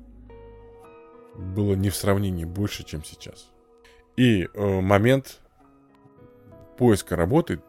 было 1.36 1.74
не 1.74 1.90
в 1.90 1.94
сравнении 1.94 2.44
больше, 2.44 2.82
чем 2.82 3.04
сейчас. 3.04 3.52
И 4.16 4.48
э, 4.52 4.80
момент 4.80 5.38
поиска 6.76 7.14
работы, 7.14 7.60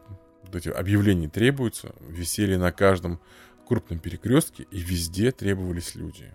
вот 0.42 0.56
эти 0.56 0.70
объявления 0.70 1.30
требуются, 1.30 1.94
висели 2.00 2.56
на 2.56 2.72
каждом 2.72 3.22
крупном 3.68 4.00
перекрестке, 4.00 4.64
и 4.72 4.80
везде 4.80 5.32
требовались 5.32 5.94
люди. 5.94 6.34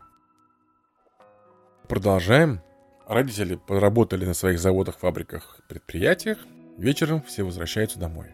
Продолжаем. 1.88 2.60
Родители 3.08 3.54
поработали 3.54 4.26
на 4.26 4.34
своих 4.34 4.60
заводах, 4.60 4.98
фабриках, 4.98 5.62
предприятиях. 5.66 6.36
Вечером 6.76 7.22
все 7.22 7.42
возвращаются 7.42 7.98
домой. 7.98 8.26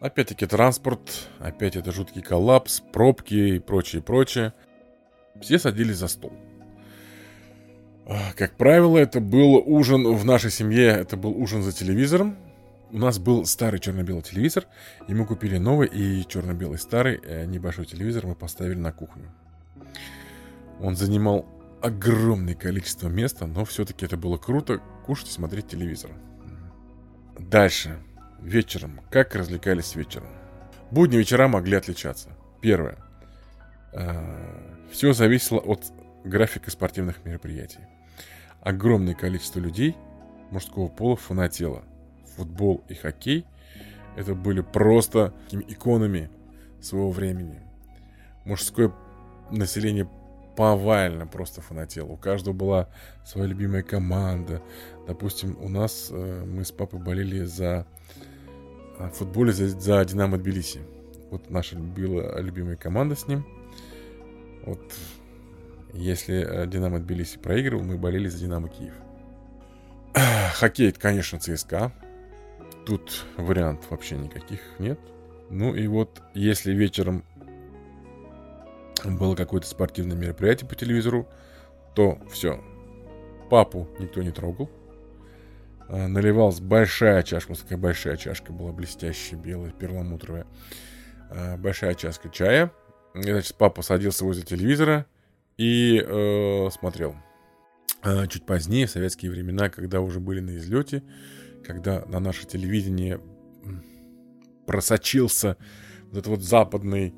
Опять-таки 0.00 0.46
транспорт, 0.46 1.28
опять 1.38 1.76
это 1.76 1.92
жуткий 1.92 2.22
коллапс, 2.22 2.80
пробки 2.80 3.34
и 3.34 3.58
прочее, 3.58 4.00
прочее. 4.00 4.54
Все 5.38 5.58
садились 5.58 5.96
за 5.98 6.08
стол. 6.08 6.32
Как 8.36 8.56
правило, 8.56 8.96
это 8.96 9.20
был 9.20 9.56
ужин 9.56 10.10
в 10.14 10.24
нашей 10.24 10.50
семье, 10.50 10.86
это 10.86 11.18
был 11.18 11.32
ужин 11.36 11.62
за 11.62 11.72
телевизором. 11.72 12.38
У 12.90 12.96
нас 12.96 13.18
был 13.18 13.44
старый 13.44 13.80
черно-белый 13.80 14.22
телевизор, 14.22 14.64
и 15.08 15.12
мы 15.12 15.26
купили 15.26 15.58
новый 15.58 15.88
и 15.88 16.26
черно-белый 16.26 16.78
старый 16.78 17.20
э, 17.22 17.44
небольшой 17.44 17.84
телевизор 17.84 18.26
мы 18.26 18.34
поставили 18.34 18.78
на 18.78 18.92
кухню. 18.92 19.30
Он 20.80 20.96
занимал 20.96 21.44
огромное 21.82 22.54
количество 22.54 23.08
места, 23.08 23.46
но 23.46 23.64
все-таки 23.64 24.04
это 24.04 24.16
было 24.16 24.36
круто 24.36 24.80
кушать 25.04 25.28
и 25.28 25.32
смотреть 25.32 25.68
телевизор. 25.68 26.10
Дальше. 27.38 27.98
Вечером. 28.40 29.00
Как 29.10 29.34
развлекались 29.34 29.96
вечером? 29.96 30.28
Будни 30.90 31.16
вечера 31.16 31.48
могли 31.48 31.76
отличаться. 31.76 32.30
Первое. 32.60 32.98
Э, 33.92 34.86
Все 34.90 35.12
зависело 35.12 35.58
от 35.58 35.84
графика 36.24 36.70
спортивных 36.70 37.24
мероприятий. 37.24 37.80
Огромное 38.60 39.14
количество 39.14 39.60
людей 39.60 39.96
мужского 40.50 40.88
пола 40.88 41.16
фанатело. 41.16 41.84
Футбол 42.36 42.84
и 42.88 42.94
хоккей 42.94 43.44
это 44.16 44.34
были 44.34 44.60
просто 44.60 45.34
иконами 45.50 46.30
своего 46.80 47.10
времени. 47.10 47.60
Мужское 48.44 48.92
население 49.50 50.08
повально 50.58 51.24
просто 51.28 51.60
фанатело. 51.60 52.08
У 52.08 52.16
каждого 52.16 52.52
была 52.52 52.88
своя 53.24 53.46
любимая 53.46 53.84
команда. 53.84 54.60
Допустим, 55.06 55.56
у 55.60 55.68
нас 55.68 56.08
э, 56.10 56.44
мы 56.44 56.64
с 56.64 56.72
папой 56.72 56.98
болели 56.98 57.44
за 57.44 57.86
в 58.98 59.10
футболе 59.10 59.52
за, 59.52 59.68
за 59.68 60.04
Динамо 60.04 60.36
Тбилиси. 60.36 60.80
Вот 61.30 61.48
наша 61.48 61.76
была 61.76 62.40
любимая 62.40 62.74
команда 62.74 63.14
с 63.14 63.28
ним. 63.28 63.46
Вот 64.66 64.80
если 65.92 66.44
э, 66.44 66.66
Динамо 66.66 66.98
Тбилиси 66.98 67.38
проигрывал, 67.38 67.84
мы 67.84 67.96
болели 67.96 68.26
за 68.26 68.40
Динамо 68.40 68.68
Киев. 68.68 68.94
Хоккей, 70.54 70.90
конечно, 70.90 71.38
ЦСКА. 71.38 71.92
Тут 72.84 73.26
вариантов 73.36 73.88
вообще 73.92 74.16
никаких 74.16 74.58
нет. 74.80 74.98
Ну 75.50 75.76
и 75.76 75.86
вот, 75.86 76.20
если 76.34 76.72
вечером 76.72 77.22
было 79.04 79.34
какое-то 79.34 79.66
спортивное 79.66 80.16
мероприятие 80.16 80.68
по 80.68 80.74
телевизору, 80.74 81.28
то 81.94 82.18
все. 82.30 82.62
Папу 83.50 83.88
никто 83.98 84.22
не 84.22 84.30
трогал. 84.30 84.70
А, 85.88 86.06
наливалась 86.06 86.60
большая 86.60 87.22
чашка, 87.22 87.54
такая 87.54 87.78
большая 87.78 88.16
чашка 88.16 88.52
была 88.52 88.72
блестящая, 88.72 89.40
белая, 89.40 89.72
перламутровая. 89.72 90.46
А, 91.30 91.56
большая 91.56 91.94
чашка 91.94 92.28
чая. 92.28 92.72
И, 93.14 93.22
значит, 93.22 93.56
папа 93.56 93.82
садился 93.82 94.24
возле 94.24 94.42
телевизора 94.44 95.06
и 95.56 96.02
э, 96.06 96.68
смотрел. 96.70 97.16
А, 98.02 98.26
чуть 98.26 98.44
позднее, 98.46 98.86
в 98.86 98.90
советские 98.90 99.30
времена, 99.30 99.70
когда 99.70 100.00
уже 100.00 100.20
были 100.20 100.40
на 100.40 100.56
излете, 100.56 101.02
когда 101.64 102.04
на 102.06 102.20
наше 102.20 102.46
телевидение 102.46 103.20
просочился 104.66 105.56
вот 106.02 106.18
этот 106.18 106.26
вот 106.26 106.42
западный, 106.42 107.14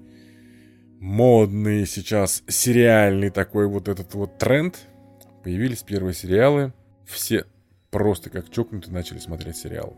модный 1.00 1.86
сейчас 1.86 2.44
сериальный 2.46 3.30
такой 3.30 3.66
вот 3.66 3.88
этот 3.88 4.14
вот 4.14 4.38
тренд, 4.38 4.78
появились 5.42 5.82
первые 5.82 6.14
сериалы. 6.14 6.72
Все 7.06 7.46
просто 7.90 8.30
как 8.30 8.50
чокнутые 8.50 8.92
начали 8.92 9.18
смотреть 9.18 9.56
сериал. 9.56 9.96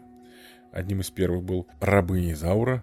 Одним 0.72 1.00
из 1.00 1.10
первых 1.10 1.42
был 1.42 1.66
«Рабыня 1.80 2.32
Изаура», 2.32 2.82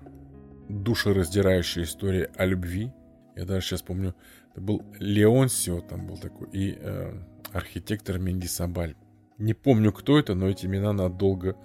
душераздирающая 0.67 1.85
история 1.85 2.29
о 2.35 2.45
любви. 2.45 2.91
Я 3.35 3.45
даже 3.45 3.65
сейчас 3.65 3.81
помню, 3.81 4.13
это 4.51 4.61
был 4.61 4.83
Леонсио 4.99 5.81
там 5.81 6.05
был 6.05 6.17
такой, 6.17 6.49
и 6.51 6.77
э, 6.79 7.13
архитектор 7.53 8.19
Менди 8.19 8.45
Сабаль. 8.45 8.95
Не 9.39 9.53
помню, 9.53 9.91
кто 9.93 10.19
это, 10.19 10.35
но 10.35 10.49
эти 10.49 10.65
имена 10.65 10.91
надолго 10.91 11.55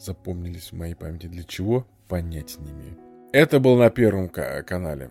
запомнились 0.00 0.72
в 0.72 0.76
моей 0.76 0.94
памяти. 0.94 1.26
Для 1.26 1.44
чего? 1.44 1.86
Понять 2.08 2.58
не 2.58 2.70
имею. 2.70 2.98
Это 3.32 3.60
был 3.60 3.76
на 3.76 3.90
первом 3.90 4.30
канале. 4.30 5.10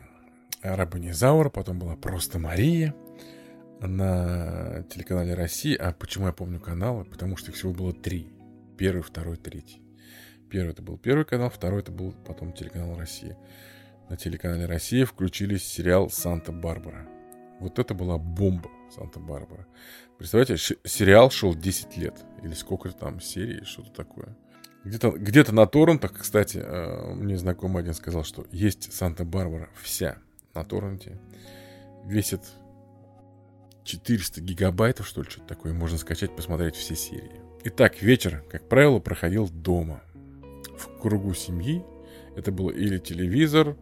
Рабыня 0.64 1.14
Заура, 1.14 1.50
потом 1.50 1.80
была 1.80 1.96
просто 1.96 2.40
Мария 2.40 2.96
на 3.82 4.84
телеканале 4.90 5.34
России. 5.34 5.76
А 5.76 5.92
почему 5.92 6.28
я 6.28 6.34
помню 6.34 6.60
каналы? 6.60 7.04
Потому 7.06 7.36
что 7.36 7.52
их 7.52 7.58
всего 7.58 7.74
было 7.74 7.94
три. 7.94 8.34
Первый, 8.78 9.02
второй, 9.02 9.38
третий. 9.38 9.82
Первый 10.50 10.72
это 10.72 10.82
был 10.82 10.98
первый 10.98 11.26
канал, 11.26 11.50
второй 11.50 11.82
это 11.82 11.92
был 11.92 12.14
потом 12.26 12.54
телеканал 12.54 12.98
Россия. 12.98 13.38
На 14.10 14.18
телеканале 14.18 14.66
Россия 14.66 15.06
включили 15.06 15.58
сериал 15.58 16.10
«Санта-Барбара». 16.10 17.08
Вот 17.60 17.80
это 17.80 17.94
была 17.94 18.18
бомба 18.18 18.70
«Санта-Барбара». 18.96 19.66
Представляете, 20.18 20.78
сериал 20.84 21.32
шел 21.32 21.56
10 21.56 21.98
лет. 21.98 22.16
Или 22.44 22.54
сколько 22.54 22.90
там 22.92 23.20
серий, 23.20 23.64
что-то 23.66 23.92
такое. 23.92 24.38
Где-то 24.84 25.12
где 25.12 25.44
на 25.44 25.66
торрентах, 25.66 26.14
кстати, 26.20 26.58
э, 26.58 27.14
мне 27.14 27.38
знакомый 27.38 27.82
один 27.82 27.94
сказал, 27.94 28.24
что 28.24 28.46
есть 28.52 28.94
Санта-Барбара 28.94 29.70
вся 29.82 30.18
на 30.54 30.64
торренте. 30.64 31.20
Весит 32.06 32.42
400 33.84 34.42
гигабайтов, 34.42 35.08
что 35.08 35.24
ли, 35.24 35.30
что-то 35.30 35.48
такое. 35.48 35.74
Можно 35.74 35.98
скачать, 35.98 36.36
посмотреть 36.36 36.76
все 36.76 36.96
серии. 36.96 37.42
Итак, 37.66 38.02
вечер, 38.02 38.44
как 38.50 38.68
правило, 38.68 39.00
проходил 39.00 39.50
дома. 39.50 40.02
В 40.78 41.00
кругу 41.00 41.34
семьи. 41.34 41.84
Это 42.36 42.52
был 42.52 42.70
или 42.70 42.98
телевизор, 42.98 43.78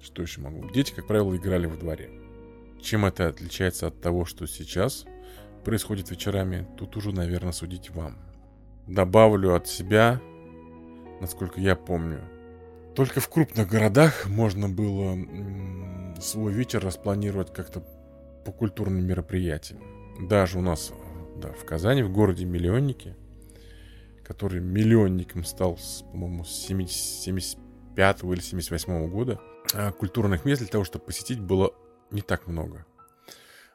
что 0.00 0.22
еще 0.22 0.40
могу. 0.40 0.68
Дети, 0.70 0.92
как 0.92 1.06
правило, 1.06 1.36
играли 1.36 1.66
во 1.66 1.76
дворе. 1.76 2.10
Чем 2.80 3.04
это 3.04 3.28
отличается 3.28 3.86
от 3.86 4.00
того, 4.00 4.24
что 4.24 4.46
сейчас 4.46 5.04
происходит 5.64 6.10
вечерами, 6.10 6.66
тут 6.76 6.96
уже, 6.96 7.12
наверное, 7.12 7.52
судить 7.52 7.90
вам. 7.90 8.18
Добавлю 8.88 9.54
от 9.54 9.68
себя, 9.68 10.20
насколько 11.20 11.60
я 11.60 11.76
помню. 11.76 12.20
Только 12.94 13.20
в 13.20 13.28
крупных 13.28 13.68
городах 13.68 14.26
можно 14.26 14.68
было 14.68 15.16
свой 16.20 16.52
вечер 16.52 16.84
распланировать 16.84 17.52
как-то 17.52 17.82
по 18.44 18.52
культурным 18.52 19.06
мероприятиям. 19.06 19.82
Даже 20.28 20.58
у 20.58 20.62
нас 20.62 20.92
да, 21.36 21.52
в 21.52 21.64
Казани, 21.64 22.02
в 22.02 22.12
городе 22.12 22.44
Миллионники, 22.44 23.16
который 24.24 24.60
миллионником 24.60 25.44
стал, 25.44 25.78
по-моему, 26.12 26.44
с 26.44 26.50
75 26.50 28.24
или 28.24 28.40
78 28.40 29.08
года, 29.08 29.40
а 29.74 29.90
культурных 29.92 30.44
мест 30.44 30.60
для 30.60 30.70
того, 30.70 30.84
чтобы 30.84 31.06
посетить, 31.06 31.40
было 31.40 31.74
не 32.10 32.20
так 32.20 32.46
много. 32.46 32.84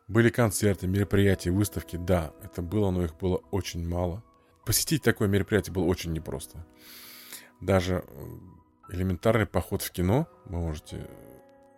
Были 0.08 0.30
концерты, 0.30 0.88
мероприятия, 0.88 1.52
выставки, 1.52 1.98
да, 1.98 2.34
это 2.44 2.62
было, 2.62 2.92
но 2.92 3.04
их 3.04 3.18
было 3.18 3.38
очень 3.52 3.86
мало. 3.86 4.24
Посетить 4.66 5.04
такое 5.04 5.28
мероприятие 5.28 5.74
было 5.74 5.86
очень 5.86 6.14
непросто. 6.14 6.66
Даже 7.60 8.06
э, 8.06 8.26
элементарный 8.90 9.46
поход 9.46 9.82
в 9.82 9.92
кино, 9.92 10.28
вы 10.46 10.60
можете 10.60 11.08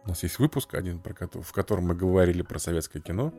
у 0.06 0.10
нас 0.10 0.24
есть 0.24 0.40
выпуск 0.40 0.74
один, 0.74 1.00
про 1.00 1.14
который, 1.14 1.44
в 1.44 1.52
котором 1.52 1.88
мы 1.88 1.96
говорили 1.96 2.42
про 2.42 2.58
советское 2.58 3.00
кино. 3.00 3.34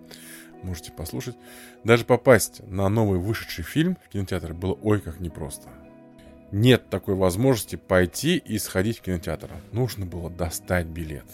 Можете 0.63 0.93
послушать. 0.93 1.37
Даже 1.83 2.05
попасть 2.05 2.63
на 2.65 2.89
новый 2.89 3.19
вышедший 3.19 3.65
фильм 3.65 3.97
в 4.05 4.09
кинотеатр 4.09 4.53
было 4.53 4.75
ой 4.75 5.01
как 5.01 5.19
непросто. 5.21 5.69
Нет 6.53 6.91
такой 6.91 7.15
возможности 7.15 7.77
пойти 7.77 8.37
и 8.37 8.59
сходить 8.59 8.99
в 8.99 9.03
кинотеатр. 9.03 9.51
Нужно 9.73 10.07
было 10.07 10.31
достать 10.31 10.87
билет. 10.87 11.27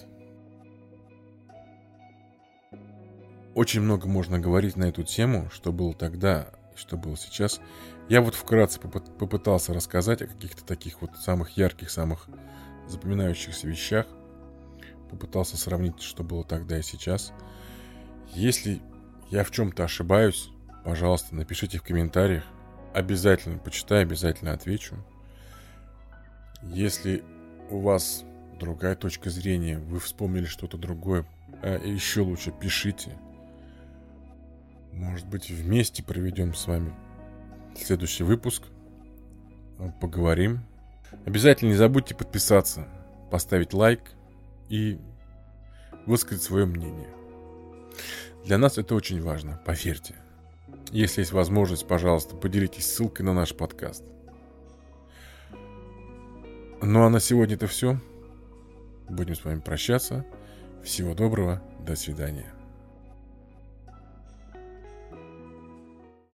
Очень 3.55 3.81
много 3.81 4.07
можно 4.07 4.39
говорить 4.39 4.77
на 4.77 4.85
эту 4.85 5.03
тему, 5.03 5.49
что 5.51 5.73
было 5.73 5.93
тогда, 5.93 6.51
что 6.77 6.97
было 6.97 7.17
сейчас. 7.17 7.61
Я 8.09 8.21
вот 8.21 8.35
вкратце 8.35 8.81
попытался 8.81 9.75
рассказать 9.75 10.23
о 10.23 10.27
каких-то 10.27 10.65
таких 10.65 11.01
вот 11.01 11.17
самых 11.17 11.57
ярких, 11.57 11.91
самых 11.91 12.29
запоминающихся 12.89 13.67
вещах. 13.67 14.07
Попытался 15.11 15.57
сравнить, 15.57 16.01
что 16.01 16.23
было 16.23 16.45
тогда 16.45 16.79
и 16.79 16.83
сейчас. 16.83 17.33
Если 18.35 18.81
я 19.31 19.45
в 19.45 19.51
чем-то 19.51 19.85
ошибаюсь, 19.85 20.51
пожалуйста, 20.85 21.35
напишите 21.35 21.79
в 21.79 21.83
комментариях. 21.83 22.45
Обязательно 22.95 23.59
почитаю, 23.59 24.03
обязательно 24.03 24.53
отвечу. 24.53 24.97
Если 26.63 27.25
у 27.71 27.81
вас 27.81 28.25
другая 28.59 28.97
точка 28.97 29.31
зрения, 29.31 29.79
вы 29.79 30.01
вспомнили 30.01 30.47
что-то 30.47 30.79
другое, 30.79 31.27
а 31.63 31.79
еще 31.79 32.23
лучше 32.23 32.53
пишите. 32.53 33.19
Может 34.97 35.27
быть, 35.29 35.51
вместе 35.51 36.03
проведем 36.03 36.55
с 36.55 36.67
вами 36.67 36.93
следующий 37.77 38.25
выпуск. 38.25 38.63
Поговорим. 40.01 40.61
Обязательно 41.27 41.69
не 41.69 41.75
забудьте 41.75 42.15
подписаться, 42.15 42.89
поставить 43.31 43.75
лайк 43.75 44.01
и 44.71 44.99
высказать 46.07 46.43
свое 46.43 46.65
мнение. 46.65 47.11
Для 48.45 48.57
нас 48.57 48.79
это 48.79 48.95
очень 48.95 49.21
важно, 49.21 49.61
поверьте. 49.67 50.15
Если 50.93 51.21
есть 51.21 51.33
возможность, 51.33 51.87
пожалуйста, 51.87 52.37
поделитесь 52.37 52.87
ссылкой 52.87 53.27
на 53.27 53.35
наш 53.35 53.55
подкаст. 53.55 54.05
Ну 56.81 57.05
а 57.05 57.11
на 57.11 57.21
сегодня 57.21 57.57
это 57.57 57.67
все. 57.67 58.01
Будем 59.11 59.35
с 59.35 59.45
вами 59.45 59.61
прощаться. 59.61 60.25
Всего 60.83 61.15
доброго. 61.15 61.63
До 61.81 61.97
свидания. 61.97 62.56